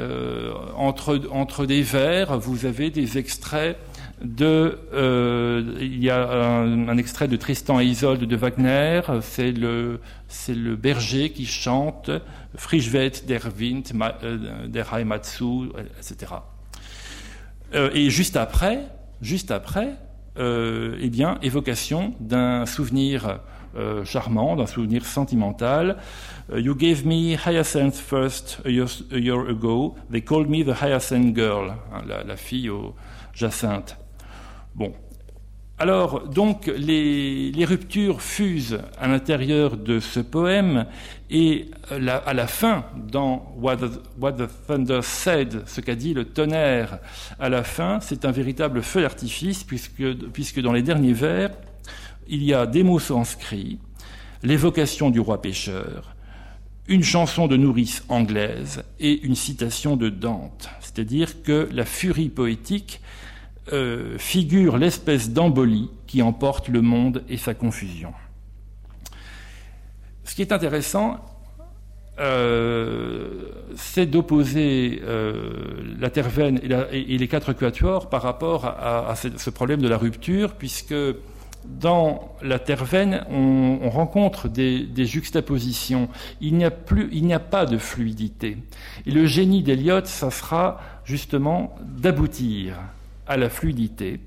[0.75, 3.77] entre, entre des vers, vous avez des extraits
[4.21, 9.99] de, euh, il y a un, extrait de Tristan et Isolde de Wagner, c'est le,
[10.27, 12.09] c'est le berger qui chante
[12.55, 13.91] Frischwet der Wind,
[14.23, 16.33] euh, der Heimatsu, etc.
[17.75, 18.87] Euh, et juste après,
[19.21, 19.95] juste après,
[20.39, 23.39] eh bien, évocation d'un souvenir
[24.05, 25.97] charmant, d'un souvenir sentimental.
[26.55, 29.95] you gave me hyacinth first a year, ago.
[30.11, 32.93] They called me the hyacinth girl, hein, la, la, fille au
[33.33, 33.97] jacinthe.
[34.77, 34.93] Bon.
[35.79, 40.85] Alors, donc, les, ruptures fusent à l'intérieur de ce poème,
[41.31, 46.99] et à la fin, dans What the, Thunder Said, ce qu'a dit le tonnerre,
[47.39, 51.49] à la fin, c'est un véritable feu d'artifice, puisque, puisque dans les derniers vers,
[52.27, 53.79] il y a des mots sanscrits,
[54.43, 56.15] l'évocation du roi pêcheur,
[56.87, 60.69] une chanson de nourrice anglaise et une citation de Dante.
[60.81, 63.01] C'est-à-dire que la furie poétique
[63.73, 68.13] euh, figure l'espèce d'embolie qui emporte le monde et sa confusion.
[70.23, 71.19] Ce qui est intéressant,
[72.19, 76.59] euh, c'est d'opposer euh, la tervenne
[76.91, 80.95] et, les quatre quatuors par rapport à, ce, problème de la rupture, puisque
[81.65, 86.07] dans la tervenne, on, rencontre des, des, juxtapositions.
[86.39, 88.57] Il n'y a plus, il n'y a pas de fluidité.
[89.05, 92.75] Et le génie d'Eliot, ça sera justement d'aboutir
[93.27, 94.19] à la fluidité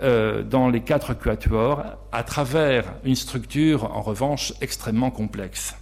[0.00, 5.74] euh, dans les quatre quatuors à travers une structure en revanche extrêmement complexe.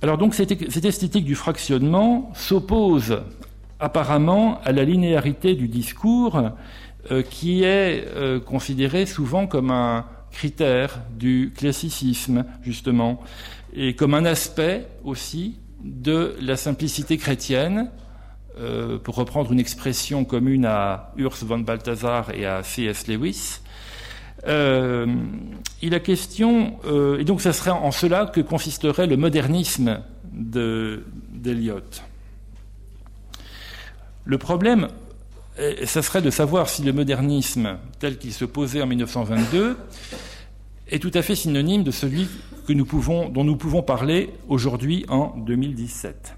[0.00, 3.22] Alors donc cette, esthétique du fractionnement s'oppose
[3.80, 6.52] apparemment à la linéarité du discours
[7.10, 13.20] euh, qui est euh, considéré souvent comme un critère du classicisme justement
[13.74, 17.90] et comme un aspect aussi de la simplicité chrétienne
[18.58, 23.06] euh, pour reprendre une expression commune à Urs von Balthasar et à C.S.
[23.06, 23.60] Lewis.
[24.46, 25.06] Euh,
[25.80, 30.00] il a question, euh, et donc ça serait en cela que consisterait le modernisme
[30.32, 31.82] d'Eliot.
[34.24, 34.88] Le problème,
[35.84, 39.76] ça serait de savoir si le modernisme tel qu'il se posait en 1922
[40.88, 42.28] est tout à fait synonyme de celui
[42.66, 46.37] que nous pouvons, dont nous pouvons parler aujourd'hui en 2017.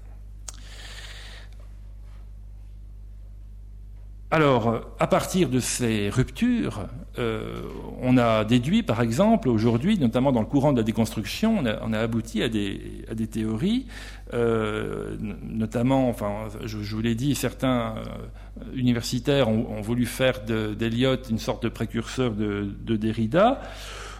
[4.33, 6.87] Alors, à partir de ces ruptures,
[7.19, 7.63] euh,
[8.01, 11.99] on a déduit, par exemple, aujourd'hui, notamment dans le courant de la déconstruction, on a,
[11.99, 13.87] abouti à des, théories,
[14.33, 21.37] euh, notamment, enfin, je, vous l'ai dit, certains euh, universitaires ont, voulu faire d'Eliot une
[21.37, 23.59] sorte de précurseur de, Derrida.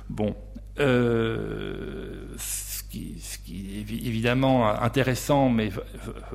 [0.10, 0.36] Bon,
[0.78, 3.15] ce, qui,
[3.78, 5.69] est évidemment intéressant, mais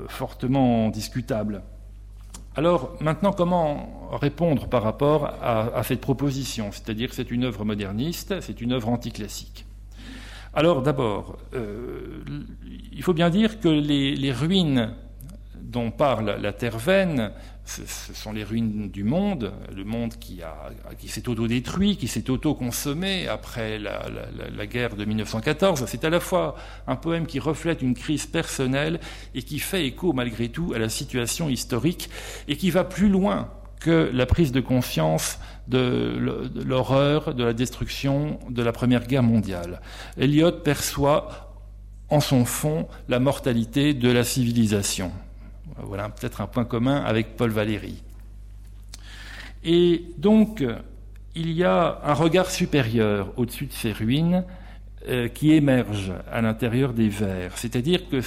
[0.08, 1.60] fortement discutable.
[2.56, 6.70] Alors maintenant, comment répondre par rapport à, cette proposition?
[6.72, 9.66] C'est-à-dire que c'est une œuvre moderniste, c'est une œuvre anticlassique.
[10.54, 12.24] Alors d'abord, euh,
[12.92, 14.94] il faut bien dire que les, ruines
[15.60, 17.30] dont parle la Terre-Vaine,
[17.66, 20.40] ce, sont les ruines du monde, le monde qui,
[20.98, 25.84] qui s'est auto-détruit, qui s'est auto-consommé après la, guerre de 1914.
[25.86, 26.56] C'est à la fois
[26.86, 29.00] un poème qui reflète une crise personnelle
[29.34, 32.08] et qui fait écho malgré tout à la situation historique
[32.48, 33.50] et qui va plus loin
[33.80, 35.38] que la prise de conscience
[35.68, 36.16] de
[36.64, 39.80] l'horreur de la destruction de la Première Guerre mondiale.
[40.16, 41.52] Eliot perçoit
[42.08, 45.10] en son fond la mortalité de la civilisation.
[45.78, 48.02] Voilà peut-être un point commun avec Paul Valéry.
[49.64, 50.62] Et donc,
[51.34, 54.44] il y a un regard supérieur au-dessus de ces ruines
[55.08, 57.56] euh, qui émerge à l'intérieur des vers.
[57.58, 58.20] C'est-à-dire que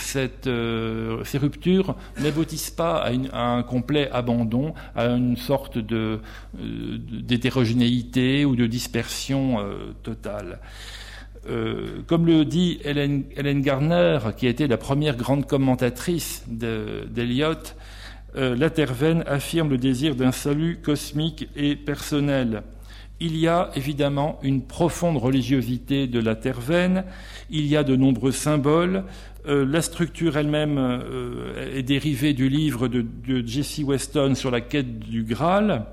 [0.48, 6.20] euh, ces ruptures n'aboutissent pas à, un complet abandon, à une sorte euh,
[6.56, 9.58] d'hétérogénéité ou de dispersion
[10.04, 10.60] totale.
[12.08, 17.74] Comme le dit Helen, Garner, qui a été la première grande commentatrice d'Eliot,
[18.36, 18.94] la Terre
[19.26, 22.64] affirme le désir d'un salut cosmique et personnel.
[23.22, 27.04] Il y a évidemment une profonde religiosité de la terre vaine,
[27.50, 29.04] il y a de nombreux symboles,
[29.46, 33.06] euh, la structure elle-même euh, est dérivée du livre de,
[33.46, 35.86] Jesse Weston sur la quête du Graal,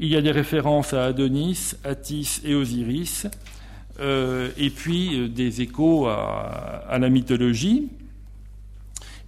[0.00, 3.28] il y a des références à Adonis, Attis et Osiris,
[4.00, 7.88] euh, et puis des échos à, la mythologie.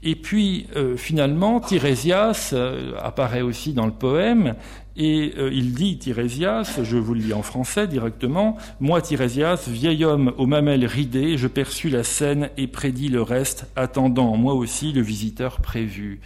[0.02, 2.54] Et puis finalement, Tirésias
[3.02, 4.54] apparaît aussi dans le poème,
[4.96, 10.04] et euh, il dit, Tirésias, je vous le lis en français directement, Moi, Tirésias, vieil
[10.04, 14.92] homme aux mamelles ridées, je perçus la scène et prédis le reste, attendant moi aussi
[14.92, 16.20] le visiteur prévu.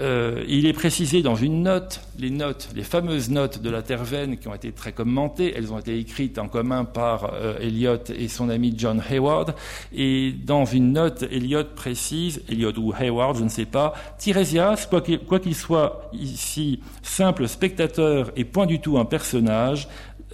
[0.00, 4.38] Euh, il est précisé dans une note, les notes, les fameuses notes de la Terre-Vaine
[4.38, 8.28] qui ont été très commentées, elles ont été écrites en commun par euh, Eliot et
[8.28, 9.54] son ami John Hayward,
[9.92, 15.40] et dans une note, Eliot précise, Eliot ou Hayward, je ne sais pas, Tirésias, quoi
[15.40, 19.86] qu'il soit ici simple spectateur et point du tout un personnage,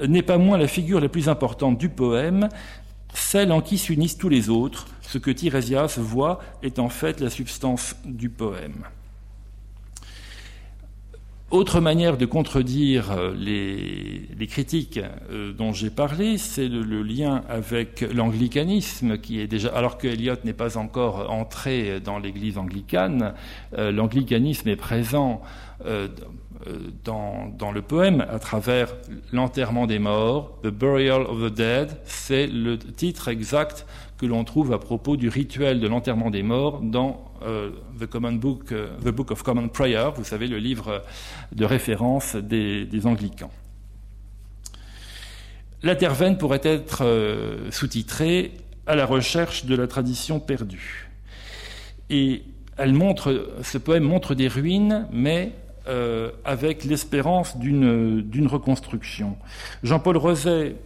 [0.07, 2.49] n'est pas moins la figure la plus importante du poème,
[3.15, 4.87] celle en qui s'unissent tous les autres.
[5.01, 8.85] Ce que Tirésias voit est en fait la substance du poème.
[11.53, 14.99] Autre manière de contredire euh, les, critiques
[15.31, 20.35] euh, dont j'ai parlé, c'est le, lien avec l'anglicanisme, qui est déjà, alors que Eliot
[20.43, 23.35] n'est pas encore entré dans l'Église anglicane,
[23.79, 25.41] euh, l'anglicanisme est présent
[27.05, 28.95] dans, dans, le poème à travers
[29.33, 33.87] l'enterrement des morts, The Burial of the Dead, c'est le titre exact
[34.19, 38.33] que l'on trouve à propos du rituel de l'enterrement des morts dans euh, the, Common
[38.33, 41.03] Book, euh, the Book of Common Prayer, vous savez, le livre
[41.53, 43.51] de référence des, anglicans.
[45.83, 48.53] La pourrait être euh, sous-titrée
[48.87, 51.11] à la recherche de la tradition perdue.
[52.09, 52.43] Et
[52.79, 55.53] elle montre, ce poème montre des ruines, mais
[56.45, 59.37] avec l'espérance d'une reconstruction.
[59.83, 60.77] Jean-Paul Roset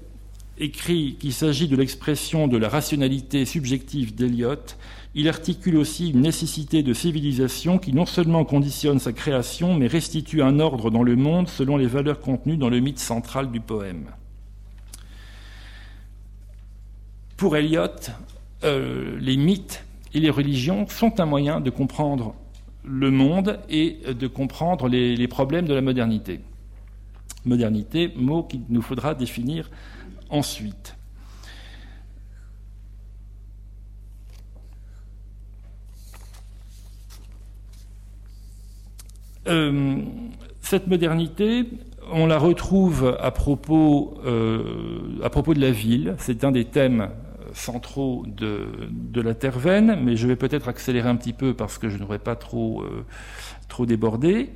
[0.61, 4.77] écrit qu'il s'agit de l'expression de la rationalité subjective d'Eliot,
[5.15, 10.43] il articule aussi une nécessité de civilisation qui non seulement conditionne sa création, mais restitue
[10.43, 14.11] un ordre dans le monde selon les valeurs contenues dans le mythe central du poème.
[17.37, 17.89] Pour Eliot,
[18.63, 22.35] euh, les mythes et les religions sont un moyen de comprendre
[22.85, 26.41] le monde et de comprendre les problèmes de la modernité.
[27.45, 29.71] Modernité, mot qu'il nous faudra définir
[30.29, 30.97] ensuite.
[39.49, 40.03] Euh,
[40.61, 41.67] cette modernité,
[42.13, 44.15] on la retrouve euh, à propos
[45.55, 46.15] de la ville.
[46.19, 47.09] C'est un des thèmes
[47.55, 51.79] centraux de, de la terre vaine, mais je vais peut-être accélérer un petit peu parce
[51.79, 53.05] que je n'aurais pas trop, euh,
[53.87, 54.51] débordé.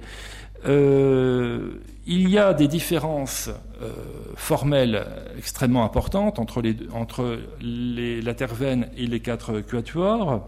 [0.66, 3.50] il y a des différences
[4.34, 5.06] formelles
[5.38, 8.34] extrêmement importantes entre, les, entre la
[8.96, 10.44] et les quatre quatuors.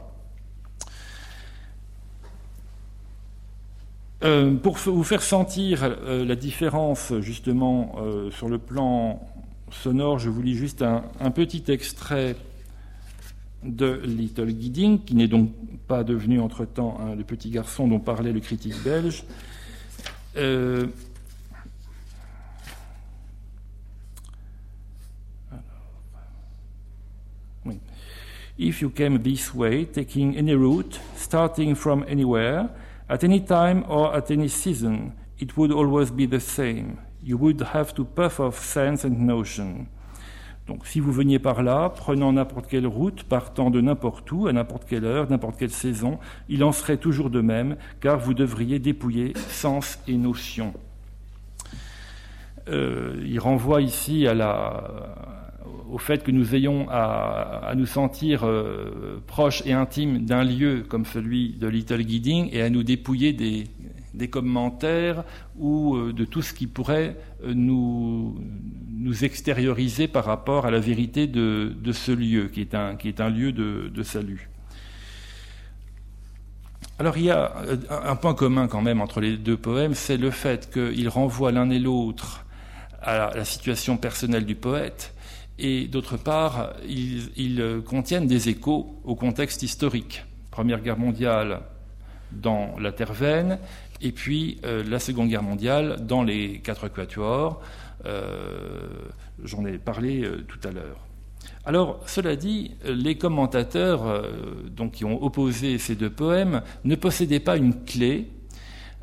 [4.25, 9.21] Euh, pour vous faire sentir euh, la différence justement euh, sur le plan
[9.71, 12.37] sonore, je vous lis juste un, petit extrait
[13.63, 15.51] de Little Gidding, qui n'est donc
[15.89, 19.25] pas devenu entre-temps le petit garçon dont parlait le critique belge.
[28.59, 32.71] If you came this way, taking any route, starting from anywhere,
[33.09, 36.99] At any time or at any season, it would always be the same.
[37.27, 39.87] You would have to puff off sense and notion.
[40.69, 44.53] Donc si vous veniez par là, prenant n'importe quelle route, partant de n'importe où, à
[44.53, 46.19] n'importe quelle heure, n'importe quelle saison,
[46.49, 50.73] il en serait toujours de même, car vous devriez dépouiller sens et notion.
[52.69, 54.35] Euh, il renvoie ici à
[55.91, 61.05] au fait que nous ayons à, nous sentir euh, proches et intimes d'un lieu comme
[61.05, 63.65] celui de Little Guiding et à nous dépouiller des,
[64.17, 65.25] des commentaires
[65.59, 68.37] ou euh, de tout ce qui pourrait euh, nous,
[68.91, 73.09] nous extérioriser par rapport à la vérité de, de ce lieu, qui est un, qui
[73.09, 74.49] est un lieu de, de salut.
[76.99, 80.17] Alors il y a euh, un point commun quand même entre les deux poèmes, c'est
[80.17, 82.45] le fait qu'ils renvoient l'un et l'autre
[83.03, 85.15] à la situation personnelle du poète,
[85.59, 90.25] et d'autre part, ils, contiennent des échos au contexte historique.
[90.51, 91.61] Première Guerre mondiale
[92.33, 93.59] dans la Terre-Veine,
[94.01, 97.61] et puis euh, la Seconde Guerre mondiale dans les quatre quatuors.
[98.05, 98.89] Euh,
[99.43, 100.99] j'en ai parlé euh, tout à l'heure.
[101.65, 104.23] Alors, cela dit, les commentateurs
[104.71, 108.29] donc, qui ont opposé ces deux poèmes ne possédaient pas une clé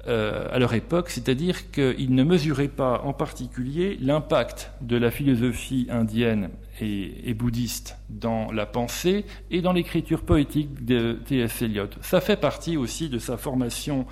[0.06, 6.50] à leur époque, c'est-à-dire qu'ils ne mesuraient pas en particulier l'impact de la philosophie indienne
[6.82, 11.62] et, et, bouddhiste dans la pensée et dans l'écriture poétique de T.S.
[11.62, 11.90] Eliot.
[12.02, 14.06] Ça fait partie aussi de sa formation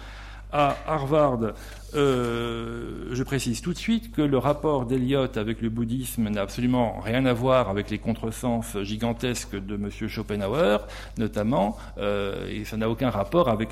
[0.51, 1.53] à Harvard,
[1.93, 6.99] euh, je précise tout de suite que le rapport d'Eliot avec le bouddhisme n'a absolument
[7.01, 9.89] rien à voir avec les contresens gigantesques de M.
[9.89, 10.87] Schopenhauer,
[11.17, 13.69] notamment, euh, et ça n'a aucun rapport avec,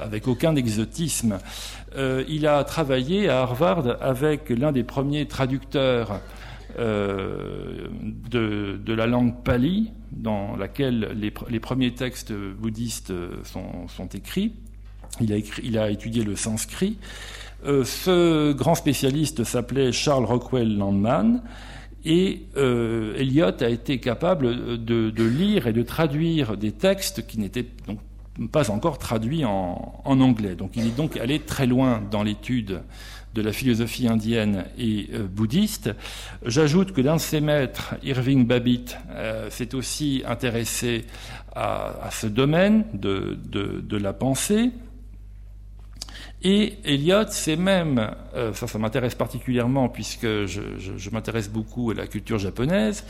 [0.00, 1.38] avec aucun exotisme.
[1.96, 6.20] Euh, il a travaillé à Harvard avec l'un des premiers traducteurs
[6.78, 7.90] de,
[8.82, 13.12] de, la langue pali, dans laquelle les, les premiers textes bouddhistes
[13.44, 14.54] sont écrits.
[15.20, 16.96] Il a, étudié le sanskrit.
[17.64, 21.42] Euh, ce grand spécialiste s'appelait Charles Rockwell Landman.
[22.04, 27.66] Et euh, Eliot a été capable de, lire et de traduire des textes qui n'étaient
[27.86, 28.00] donc
[28.50, 30.56] pas encore traduits en, anglais.
[30.56, 32.80] Donc il est donc allé très loin dans l'étude
[33.34, 35.90] de la philosophie indienne et euh, bouddhiste.
[36.44, 41.04] J'ajoute que l'un de ses maîtres, Irving Babbitt, euh, s'est aussi intéressé
[41.54, 44.70] à, ce domaine de la pensée,
[46.42, 51.90] et Eliot, c'est même, euh, ça, ça m'intéresse particulièrement puisque je, je, je m'intéresse beaucoup
[51.90, 53.04] à la culture japonaise,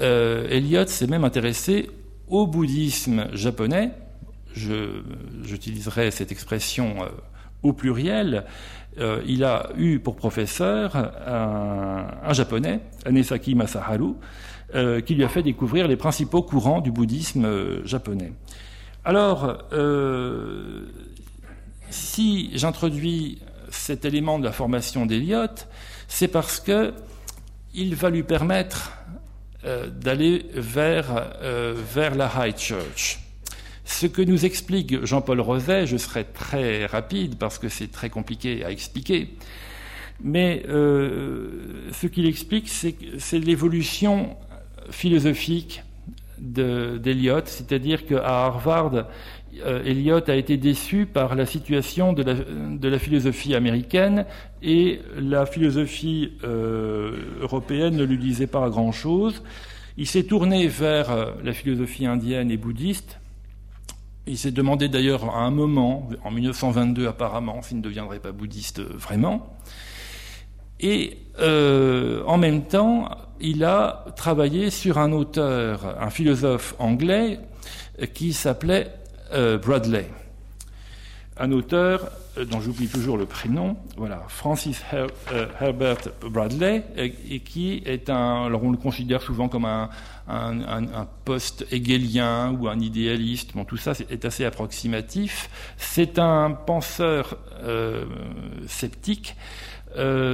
[0.00, 1.90] euh, Eliot s'est même intéressé
[2.28, 3.90] au bouddhisme japonais.
[4.54, 7.08] J'utiliserai cette expression euh,
[7.62, 8.44] au pluriel.
[8.98, 14.14] Euh, il a eu pour professeur un, un japonais, Anesaki Masaharu,
[14.74, 18.32] euh, qui lui a fait découvrir les principaux courants du bouddhisme euh, japonais.
[19.04, 19.58] Alors,
[21.96, 23.38] si j'introduis
[23.70, 25.66] cet élément de la formation d'Eliot,
[26.08, 26.92] c'est parce que
[27.74, 28.92] il va lui permettre
[29.64, 31.06] euh, d'aller vers,
[31.42, 33.18] euh, vers la High Church.
[33.84, 38.64] Ce que nous explique Jean-Paul Roset, je serai très rapide parce que c'est très compliqué
[38.64, 39.34] à expliquer,
[40.22, 44.36] mais euh, ce qu'il explique, c'est l'évolution
[44.90, 45.82] philosophique
[46.38, 49.06] d'Eliot, c'est-à-dire qu'à Harvard,
[49.84, 54.26] Eliot a été déçu par la situation de la, philosophie américaine
[54.62, 59.42] et la philosophie euh, européenne ne lui disait pas grand-chose.
[59.96, 63.18] Il s'est tourné vers euh, la philosophie indienne et bouddhiste.
[64.26, 68.80] Il s'est demandé d'ailleurs à un moment, en 1922 apparemment, s'il ne deviendrait pas bouddhiste
[68.80, 69.56] vraiment.
[70.80, 73.08] Et euh, en même temps,
[73.40, 77.38] il a travaillé sur un auteur, un philosophe anglais,
[78.12, 78.92] qui s'appelait
[79.32, 80.08] euh, Bradley,
[81.36, 85.08] un auteur euh, dont j'oublie toujours le prénom, voilà, Francis euh,
[85.60, 85.98] Herbert
[86.30, 89.88] Bradley, et, qui est un, alors on le considère souvent comme un,
[91.24, 97.36] post-hegelien ou un idéaliste, bon tout ça est assez approximatif, c'est un penseur
[98.66, 99.34] sceptique,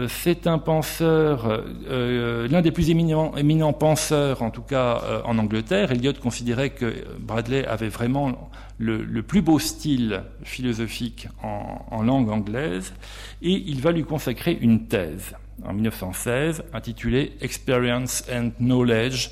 [0.08, 5.92] c'est un penseur, l'un des plus éminents, penseurs, en tout cas en Angleterre.
[5.92, 8.50] Eliot considérait que Bradley avait vraiment
[8.82, 12.92] le, plus beau style philosophique en, langue anglaise,
[13.40, 19.30] et il va lui consacrer une thèse en 1916 intitulée Experience and Knowledge,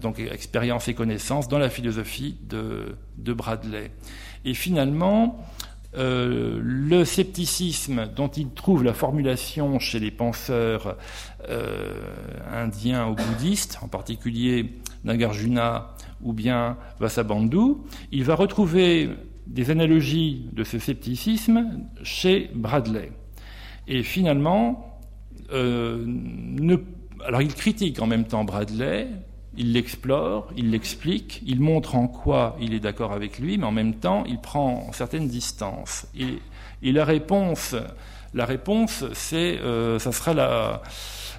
[0.00, 3.90] donc expérience et connaissance dans la philosophie de, de Bradley.
[4.44, 5.44] Et finalement,
[5.96, 10.92] euh, le scepticisme dont il trouve la formulation chez les penseurs euh,
[12.52, 14.74] indiens ou bouddhistes, en particulier
[15.04, 17.76] Nagarjuna ou bien Vasabandhu,
[18.12, 19.10] il va retrouver
[19.46, 23.12] des analogies de ce scepticisme chez Bradley.
[23.86, 25.00] Et finalement,
[25.52, 26.04] euh,
[27.24, 29.08] alors il critique en même temps Bradley,
[29.56, 33.72] il l'explore, il l'explique, il montre en quoi il est d'accord avec lui, mais en
[33.72, 36.06] même temps, il prend certaines distances.
[36.18, 36.40] Et,
[36.82, 37.74] et la réponse,
[38.34, 40.82] la réponse, c'est, euh, ça sera la,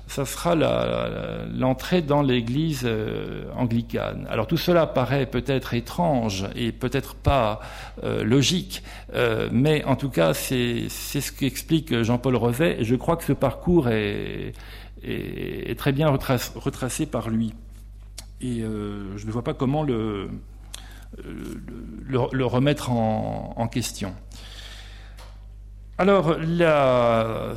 [0.08, 4.26] ça sera l'entrée dans l'Église euh, anglicane.
[4.30, 7.60] Alors tout cela paraît peut-être étrange et peut-être pas
[8.03, 8.84] euh, logique,
[9.14, 12.78] euh, mais en tout cas c'est ce qu'explique Jean-Paul Roset.
[12.80, 14.53] Et je crois que ce parcours est,
[15.78, 17.53] très bien retracé, par lui.
[18.41, 20.30] Et je ne vois pas comment le,
[22.14, 24.14] remettre en question.
[26.00, 26.36] Alors,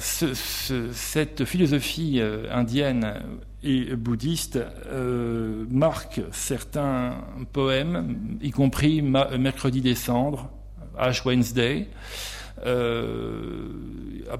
[0.01, 3.23] cette philosophie euh, indienne
[3.63, 7.19] et bouddhiste euh, marque certains
[7.53, 10.49] poèmes, y compris Mercredi des cendres,
[10.97, 11.89] Ash Wednesday,
[12.65, 13.73] euh,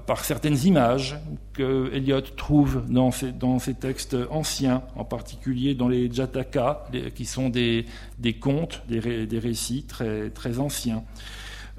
[0.07, 1.19] par certaines images
[1.53, 7.85] que Eliot trouve dans ces, textes anciens, en particulier dans les Jataka, qui sont des,
[8.17, 11.03] des contes, des, des récits très, très anciens.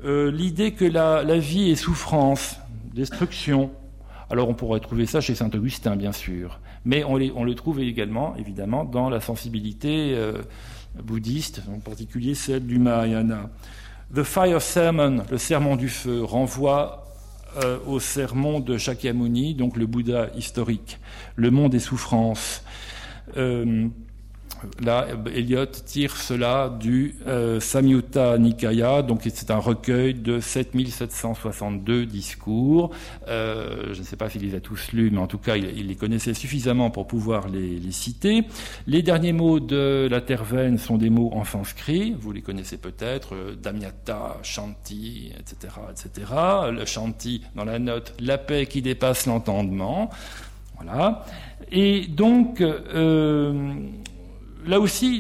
[0.05, 2.59] Euh, l'idée que la, vie est souffrance,
[2.93, 3.71] destruction.
[4.31, 8.35] Alors on pourrait trouver ça chez saint Augustin, bien sûr, mais on, le trouve également,
[8.37, 10.43] évidemment, dans la sensibilité euh,
[11.01, 13.51] bouddhiste, en particulier celle du Mahayana.
[14.15, 17.07] The Fire Sermon, le sermon du feu, renvoie
[17.63, 20.99] euh, au sermon de Shakyamuni, donc le Bouddha historique,
[21.37, 22.65] le monde des souffrances.
[24.81, 32.91] Là, Eliot tire cela du euh, Samyutta Nikaya, donc c'est un recueil de 7762 discours.
[33.29, 35.87] Euh, je ne sais pas s'il les a tous lus, mais en tout cas, il,
[35.87, 38.45] les connaissait suffisamment pour pouvoir les, citer.
[38.87, 43.35] Les derniers mots de la Tervaine sont des mots en sanskrit, vous les connaissez peut-être,
[43.35, 43.55] euh,
[44.43, 46.33] Shanti, etc., etc.
[46.73, 50.11] Le Shanti, dans la note, la paix qui dépasse l'entendement.
[50.77, 51.25] Voilà.
[51.71, 53.75] Et donc, euh,
[54.67, 55.19] là aussi,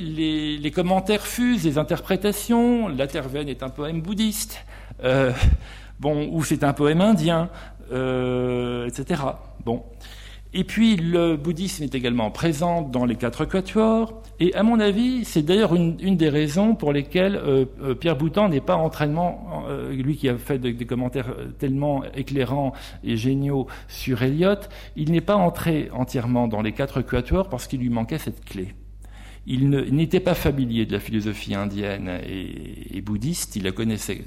[0.60, 2.88] les, commentaires fusent, les interprétations.
[2.88, 4.64] La Terre-Veine est un poème bouddhiste,
[5.04, 5.32] euh,
[6.00, 7.48] bon, ou c'est un poème indien,
[7.92, 9.22] euh, etc.
[9.64, 9.82] Bon.
[10.54, 15.24] Et puis le bouddhisme est également présent dans les quatre quatuors, et à mon avis,
[15.24, 20.28] c'est d'ailleurs une, des raisons pour lesquelles euh, Pierre Boutan n'est pas entraînement, lui qui
[20.28, 24.56] a fait des commentaires tellement éclairants et géniaux sur Eliot,
[24.94, 28.74] il n'est pas entré entièrement dans les quatre quatuors parce qu'il lui manquait cette clé.
[29.46, 34.24] Il n'était pas familier de la philosophie indienne et, bouddhiste, il la connaissait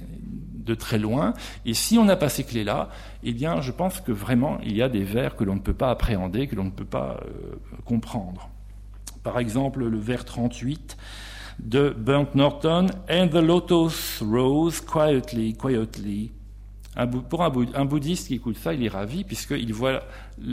[0.65, 1.33] de très loin.
[1.65, 2.89] Et si on n'a pas ces clés-là,
[3.23, 5.73] eh bien, je pense que vraiment, il y a des vers que l'on ne peut
[5.73, 7.55] pas appréhender, que l'on ne peut pas euh,
[7.85, 8.49] comprendre.
[9.23, 10.97] Par exemple, le vers 38
[11.59, 16.31] de Burnt Norton, And the lotus rose quietly, quietly,
[17.29, 20.03] pour un, bouddhiste qui écoute ça, il est ravi puisqu'il voit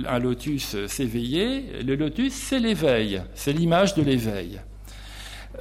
[0.07, 1.83] un lotus s'éveiller.
[1.83, 4.61] Le lotus, c'est l'éveil, c'est l'image de l'éveil.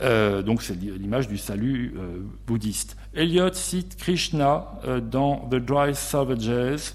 [0.02, 2.98] Euh, donc c'est l'image du salut euh, bouddhiste.
[3.14, 6.94] Eliot cite Krishna euh, dans The Dry Savages.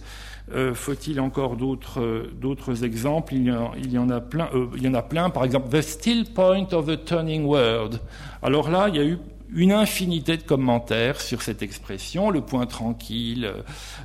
[0.74, 3.34] Faut-il encore d'autres exemples?
[3.34, 3.49] Il
[3.93, 4.49] y, en, a plein.
[4.76, 5.28] il y en a plein.
[5.28, 8.01] Par exemple, The Still Point of the Turning World.
[8.43, 9.18] Alors là, il y a eu
[9.55, 13.53] une infinité de commentaires sur cette expression, le point tranquille.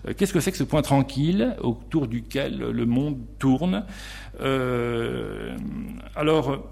[0.08, 3.86] Euh, qu'est-ce que c'est que ce point tranquille autour duquel le monde tourne
[4.42, 5.56] euh,
[6.16, 6.64] Alors,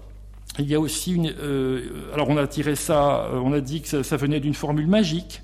[0.58, 1.32] il y a aussi une.
[1.40, 5.42] Euh, alors, on a tiré ça, on a dit que ça, venait d'une formule magique.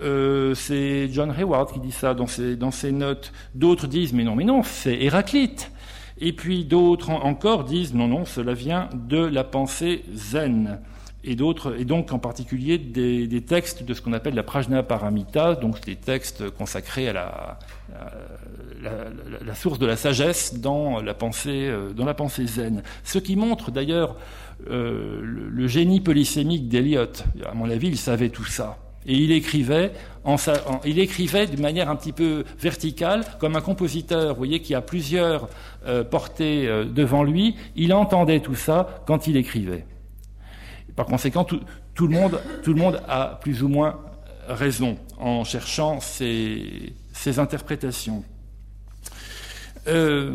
[0.00, 3.32] c'est John Hayward qui dit ça dans ses, dans ses notes.
[3.54, 5.70] D'autres disent mais non, mais non, c'est Héraclite.
[6.18, 10.78] Et puis d'autres encore disent non, non, cela vient de la pensée zen
[11.24, 15.54] et d'autres, et donc en particulier des, textes de ce qu'on appelle la Prajna Paramita,
[15.54, 17.58] donc des textes consacrés à la,
[19.44, 22.82] la, source de la sagesse dans la pensée, euh, dans la pensée zen.
[23.02, 24.16] Ce qui montre d'ailleurs
[24.70, 27.12] euh, le, génie polysémique d'Eliot.
[27.46, 28.78] À mon avis, il savait tout ça.
[29.06, 29.92] Et il écrivait,
[30.24, 30.36] en,
[30.84, 34.80] il écrivait d'une manière un petit peu verticale, comme un compositeur, vous voyez, qui a
[34.80, 35.48] plusieurs
[35.86, 37.56] euh, portées devant lui.
[37.76, 39.84] Il entendait tout ça quand il écrivait.
[40.96, 41.60] Par conséquent, tout,
[42.06, 43.98] le monde, a plus ou moins
[44.48, 46.92] raison en cherchant ces,
[47.38, 48.22] interprétations.
[49.88, 50.34] Euh,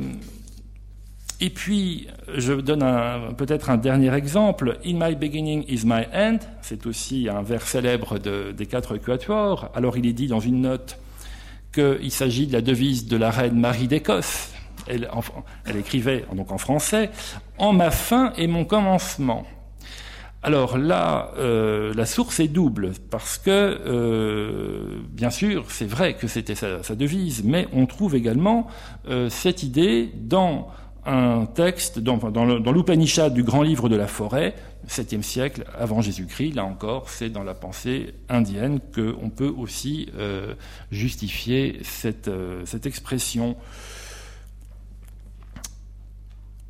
[1.41, 2.83] et puis, je donne
[3.37, 4.77] peut-être un dernier exemple.
[4.85, 6.39] In my beginning is my end.
[6.61, 9.71] C'est aussi un vers célèbre des quatre quatuors.
[9.73, 10.99] Alors, il est dit dans une note
[11.73, 14.51] qu'il s'agit de la devise de la reine Marie d'Écosse.
[14.87, 15.09] Elle,
[15.65, 17.11] elle, écrivait donc en français
[17.57, 19.45] En ma fin et mon commencement.
[20.41, 26.27] Alors là, euh, la source est double, parce que, euh, bien sûr, c'est vrai que
[26.27, 28.67] c'était sa, devise, mais on trouve également
[29.09, 30.69] euh, cette idée dans
[31.05, 34.55] un texte, dans, dans l'Upanishad du grand livre de la forêt,
[34.87, 40.09] 7e siècle avant Jésus-Christ, là encore, c'est dans la pensée indienne qu'on peut aussi
[40.91, 42.29] justifier cette,
[42.65, 43.55] cette expression.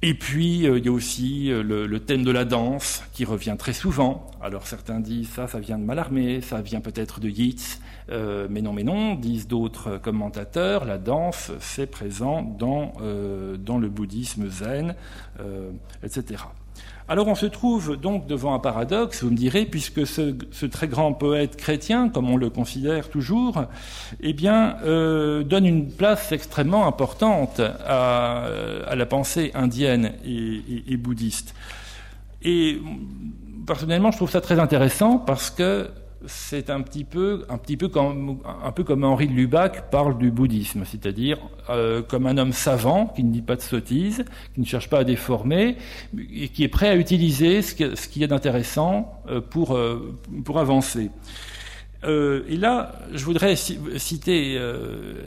[0.01, 3.55] Et puis, euh, il y a aussi euh, le, thème de la danse qui revient
[3.59, 4.31] très souvent.
[4.41, 7.79] Alors certains disent ça, ça vient de Malarmé, ça vient peut-être de Yeats,
[8.09, 12.93] euh, mais non, mais non, disent d'autres commentateurs, la danse, c'est présent dans,
[13.57, 14.95] dans le bouddhisme zen,
[16.01, 16.43] etc.
[17.12, 21.12] Alors on se trouve donc devant un paradoxe, vous me direz, puisque ce, très grand
[21.14, 23.66] poète chrétien, comme on le considère toujours,
[24.22, 28.45] eh bien, euh, donne une place extrêmement importante à,
[28.95, 31.55] la pensée indienne et bouddhiste.
[32.43, 32.80] Et
[33.66, 35.89] personnellement, je trouve ça très intéressant parce que
[36.26, 40.32] c'est un petit peu, un petit peu comme, un peu comme Henri Lubac parle du
[40.32, 41.38] bouddhisme, c'est-à-dire
[41.70, 44.99] euh, comme un homme savant qui ne dit pas de sottises, qui ne cherche pas
[44.99, 45.78] à déformer,
[46.34, 50.59] et qui est prêt à utiliser ce qu'il y a d'intéressant euh, pour, euh, pour
[50.59, 51.09] avancer.
[52.03, 54.57] et là, je voudrais citer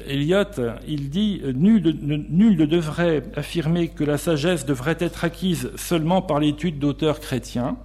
[0.07, 0.45] Eliot.
[0.89, 6.79] Il dit nul ne devrait affirmer que la sagesse devrait être acquise seulement par l'étude
[6.79, 7.77] d'auteurs chrétiens.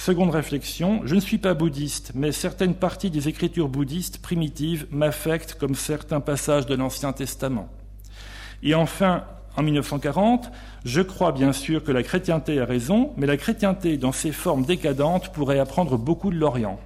[0.00, 5.56] Seconde réflexion, je ne suis pas bouddhiste, mais certaines parties des écritures bouddhistes primitives m'affectent
[5.60, 7.68] comme certains passages de l'Ancien Testament.
[8.62, 9.24] Et enfin,
[9.58, 10.50] en 1940,
[10.86, 14.64] je crois bien sûr que la chrétienté a raison, mais la chrétienté dans ses formes
[14.64, 16.80] décadentes pourrait apprendre beaucoup de l'Orient.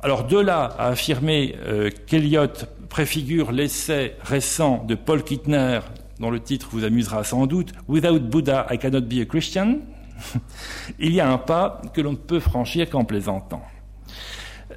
[0.00, 5.78] Alors de là à affirmer euh, qu'Eliot préfigure l'essai récent de Paul Kittner,
[6.18, 9.82] dont le titre vous amusera sans doute, Without Buddha, I cannot be a Christian,
[10.98, 13.62] il y a un pas que l'on ne peut franchir qu'en plaisantant.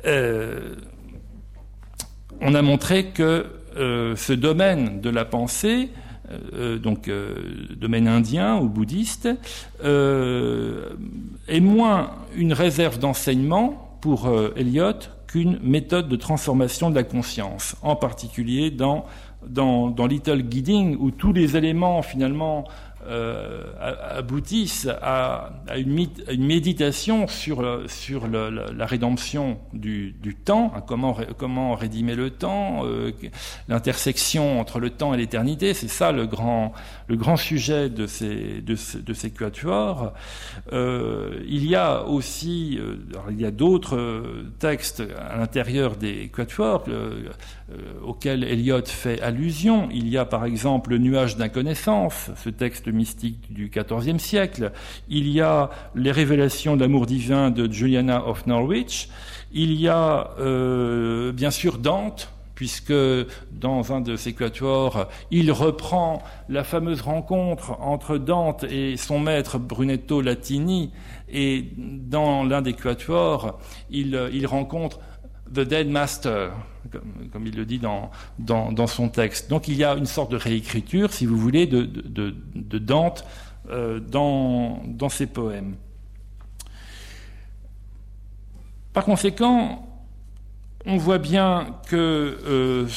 [0.05, 0.75] Euh,
[2.41, 5.89] on a montré que euh, ce domaine de la pensée,
[6.53, 7.09] euh, donc
[7.75, 9.29] domaine indien ou bouddhiste,
[9.83, 14.93] est moins une réserve d'enseignement pour Eliot
[15.27, 19.05] qu'une méthode de transformation de la conscience, en particulier dans,
[20.07, 22.65] Little Guiding, où tous les éléments finalement
[23.07, 23.63] euh,
[24.17, 32.29] aboutissent à, une, méditation sur, sur la rédemption du, temps, hein, comment, comment rédimer le
[32.29, 33.11] temps, euh,
[33.69, 36.73] l'intersection entre le temps et l'éternité, c'est ça le grand,
[37.07, 40.13] le grand sujet de ces, de, de ces quatuors.
[40.73, 42.79] Euh, il y a aussi,
[43.29, 44.23] il y a d'autres
[44.59, 46.83] textes à l'intérieur des quatuors
[48.03, 49.89] auxquels Eliot fait allusion.
[49.91, 54.71] Il y a par exemple le nuage d'inconnaissance, ce texte mystique du XIVe siècle.
[55.09, 59.09] Il y a les révélations d'amour divin de Juliana of Norwich.
[59.51, 62.93] Il y a euh, bien sûr Dante, puisque
[63.51, 69.57] dans un de ses quatuors, il reprend la fameuse rencontre entre Dante et son maître
[69.57, 70.91] Brunetto Latini,
[71.31, 73.59] et dans l'un des quatuors,
[73.89, 74.99] il, il rencontre
[75.53, 76.51] The Dead Master,
[77.31, 79.49] comme, il le dit dans, dans, son texte.
[79.49, 83.25] Donc il y a une sorte de réécriture, si vous voulez, de, de, Dante
[83.69, 85.75] euh, dans, dans ses poèmes.
[88.93, 89.87] Par conséquent,
[90.85, 92.87] on voit bien que euh,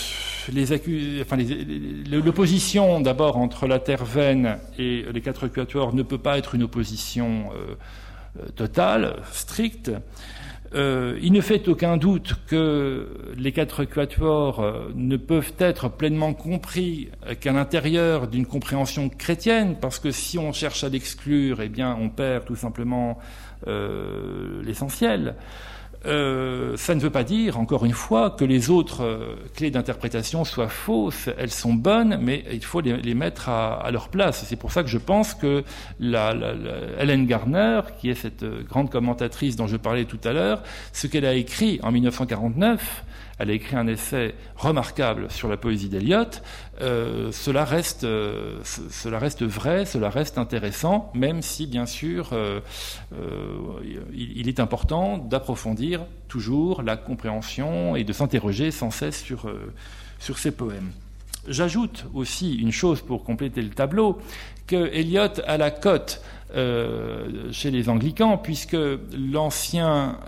[2.11, 6.63] l'opposition d'abord entre la terre vaine et les quatre quatuors ne peut pas être une
[6.63, 9.91] opposition euh, totale, stricte.
[10.75, 16.33] Euh, il ne fait aucun doute que les quatre quatuors euh, ne peuvent être pleinement
[16.33, 17.11] compris
[17.41, 22.09] qu'à l'intérieur d'une compréhension chrétienne, parce que si on cherche à l'exclure, eh bien, on
[22.09, 23.19] perd tout simplement
[23.67, 25.35] euh, l'essentiel.
[26.07, 30.45] Euh, ça ne veut pas dire, encore une fois, que les autres euh, clés d'interprétation
[30.45, 31.29] soient fausses.
[31.39, 34.45] Elles sont bonnes, mais il faut les, mettre à, leur place.
[34.47, 35.65] C'est pour ça que je pense que
[36.01, 36.55] la, la,
[36.99, 41.27] Helen Garner, qui est cette grande commentatrice dont je parlais tout à l'heure, ce qu'elle
[41.27, 43.05] a écrit en 1949,
[43.39, 46.27] elle a écrit un essai remarquable sur la poésie d'Eliot.
[46.81, 52.61] Euh, cela reste, euh, cela reste vrai, cela reste intéressant, même si bien sûr euh,
[54.13, 59.53] il, est important d'approfondir toujours la compréhension et de s'interroger sans cesse sur
[60.19, 60.93] sur ces poèmes.
[61.49, 64.21] J'ajoute aussi une chose pour compléter le tableau,
[64.67, 66.23] que Eliot a la cote
[66.55, 68.77] chez les anglicans, puisque
[69.17, 70.19] l'ancien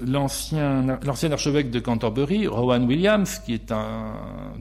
[0.00, 4.14] l'ancien archevêque de Canterbury, Rowan Williams, qui est un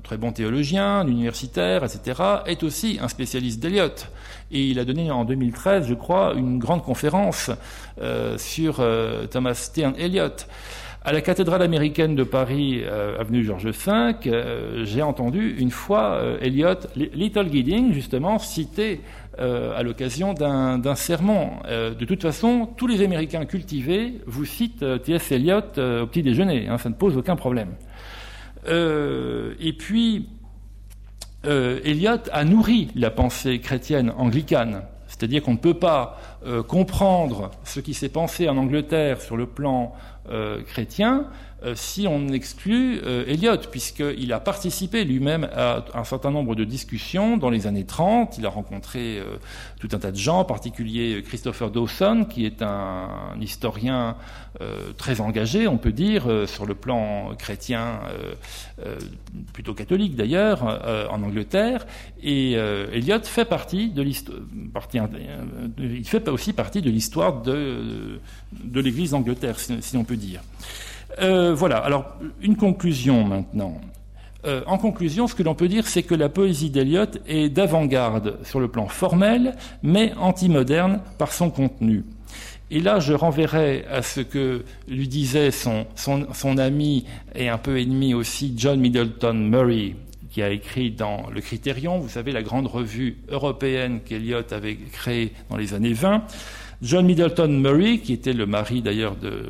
[0.04, 4.08] très bon théologien, universitaire, etc., est aussi un spécialiste d'Eliot.
[4.52, 7.52] Et il a donné en 2013, je crois, une grande conférence
[8.02, 10.46] euh, sur euh, Thomas Stern Eliot.
[11.04, 16.76] À la cathédrale américaine de Paris, euh, avenue Georges V, j'ai entendu une fois Eliot,
[16.96, 19.02] Little Gidding, justement, citer
[19.40, 21.52] euh, à l'occasion d'un sermon.
[21.66, 25.32] Euh, de toute façon, tous les Américains cultivés vous citent euh, T.S.
[25.32, 27.70] Eliot au petit déjeuner, hein, ça ne pose aucun problème.
[28.68, 30.28] et puis,
[31.46, 34.82] Eliot a nourri la pensée chrétienne anglicane.
[35.08, 36.20] C'est-à-dire qu'on ne peut pas
[36.68, 39.94] comprendre ce qui s'est pensé en Angleterre sur le plan
[40.68, 41.26] chrétien
[41.76, 47.38] si on exclut euh, Eliot, puisqu'il a participé lui-même à un certain nombre de discussions
[47.38, 48.38] dans les années 30.
[48.40, 49.38] Il a rencontré euh,
[49.80, 53.10] tout un tas de gens, en particulier Christopher Dawson, qui est un,
[53.40, 54.16] historien
[54.98, 58.02] très engagé, on peut dire, sur le plan chrétien,
[59.54, 60.64] plutôt catholique d'ailleurs,
[61.10, 61.88] en Angleterre.
[62.22, 64.38] Et Eliot fait partie de l'histoire,
[65.80, 68.20] il fait aussi partie de l'histoire de,
[68.52, 70.42] de l'Église d'Angleterre, si on peut dire.
[71.20, 73.80] Euh, voilà, alors une conclusion maintenant.
[74.46, 78.38] Euh, en conclusion, ce que l'on peut dire, c'est que la poésie d'Eliot est d'avant-garde
[78.44, 82.04] sur le plan formel, mais anti-moderne par son contenu.
[82.72, 87.06] Et là, je renverrai à ce que lui disait son, son, ami
[87.36, 89.96] et un peu ennemi aussi, John Middleton Murray,
[90.30, 95.34] qui a écrit dans Le Critérion, vous savez, la grande revue européenne qu'Eliot avait créée
[95.50, 96.24] dans les années 20.
[96.82, 99.50] John Middleton Murray, qui était le mari d'ailleurs de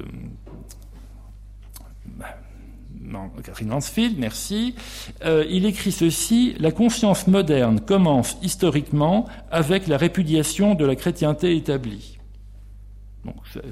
[3.44, 4.76] Catherine Mansfield, merci.
[5.24, 11.56] Euh, il écrit ceci La conscience moderne commence historiquement avec la répudiation de la chrétienté
[11.56, 12.18] établie.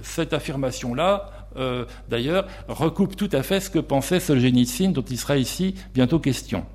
[0.03, 5.37] cette affirmation-là, euh, d'ailleurs, recoupe tout à fait ce que pensait Solzhenitsyn, dont il sera
[5.37, 6.65] ici bientôt question.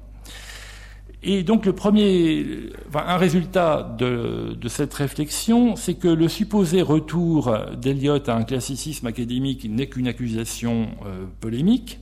[1.26, 2.44] Et donc le premier,
[2.92, 9.66] un résultat de, cette réflexion, c'est que le supposé retour d'Eliot à un classicisme académique
[9.70, 11.98] n'est qu'une accusation euh, polémique,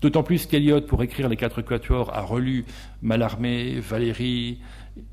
[0.00, 2.64] D'autant plus qu'Eliot, pour écrire les quatre quatuors, a relu
[3.02, 4.60] Mallarmé, Valéry,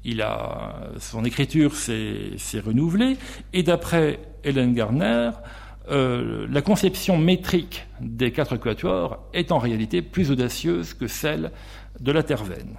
[0.05, 3.17] il a, son écriture s'est renouvelée,
[3.53, 5.31] et d'après Hélène Garner,
[5.89, 11.51] euh, la conception métrique des quatre quatuors est en réalité plus audacieuse que celle
[11.99, 12.77] de la Tervaine.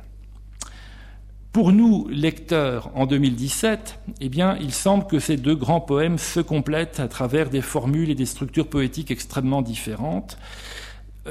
[1.52, 6.40] Pour nous, lecteurs, en 2017, eh bien, il semble que ces deux grands poèmes se
[6.40, 10.38] complètent à travers des formules et des structures poétiques extrêmement différentes.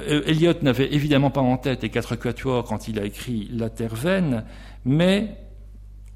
[0.07, 3.69] Euh, Eliot n'avait évidemment pas en tête les quatre quatuors quand il a écrit La
[3.69, 4.43] Terre vaine,
[4.85, 5.35] mais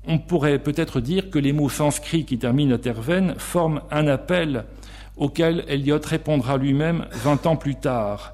[0.08, 3.02] on pourrait peut-être dire que les mots sanscrits qui terminent La Terre
[3.38, 4.66] forment un appel
[5.18, 8.34] auquel Eliot répondra lui-même vingt ans plus tard.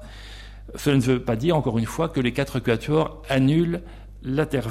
[0.74, 3.80] Cela ne veut pas dire, encore une fois, que les quatre quatuors annulent
[4.22, 4.68] La Terre.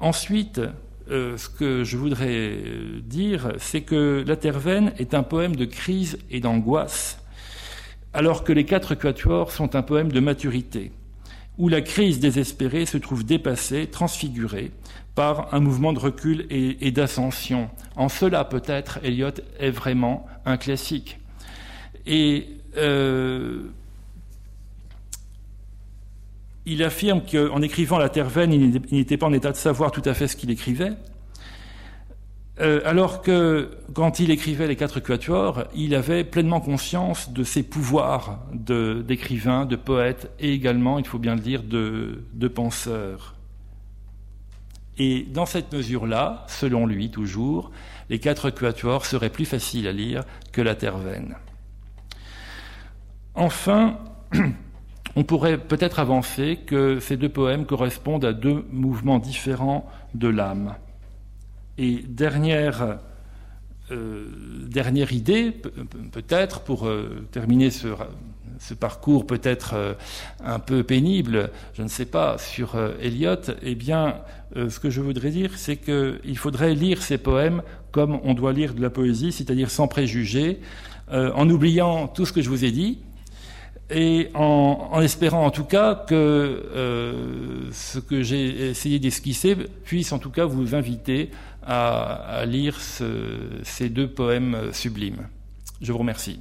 [0.00, 0.60] Ensuite,
[1.10, 2.58] euh, ce que je voudrais
[3.02, 4.60] dire, c'est que La Terre
[4.98, 7.18] est un poème de crise et d'angoisse
[8.18, 10.90] alors que les quatre quatuors sont un poème de maturité,
[11.56, 14.72] où la crise désespérée se trouve dépassée, transfigurée,
[15.14, 17.70] par un mouvement de recul et, d'ascension.
[17.94, 21.20] En cela, peut-être, Eliot est vraiment un classique.
[22.06, 23.62] Et euh,
[26.66, 30.02] il affirme qu'en écrivant La Terre vaine, il n'était pas en état de savoir tout
[30.04, 30.94] à fait ce qu'il écrivait,
[32.60, 37.62] euh, alors que quand il écrivait les quatre quatuors, il avait pleinement conscience de ses
[37.62, 43.36] pouvoirs d'écrivain, de, poète et également, il faut bien le dire, de, penseur.
[44.98, 47.70] Et dans cette mesure-là, selon lui toujours,
[48.10, 51.36] les quatre quatuors seraient plus faciles à lire que la Terre-Vaine.
[53.36, 53.98] Enfin,
[55.14, 60.74] on pourrait peut-être avancer que ces deux poèmes correspondent à deux mouvements différents de l'âme.
[61.78, 62.98] Et dernière,
[63.92, 64.26] euh,
[64.68, 65.52] dernière idée,
[66.10, 69.94] peut-être, pour euh, terminer ce, parcours peut-être euh,
[70.44, 74.16] un peu pénible, je ne sais pas, sur Eliot, eh bien,
[74.56, 77.62] ce que je voudrais dire, c'est qu'il faudrait lire ces poèmes
[77.92, 80.60] comme on doit lire de la poésie, c'est-à-dire sans préjugés,
[81.10, 82.98] en oubliant tout ce que je vous ai dit,
[83.90, 90.30] et en, espérant en tout cas que ce que j'ai essayé d'esquisser puisse en tout
[90.30, 91.30] cas vous inviter
[91.68, 95.28] à, lire ces deux poèmes sublimes.
[95.80, 96.40] Je vous remercie.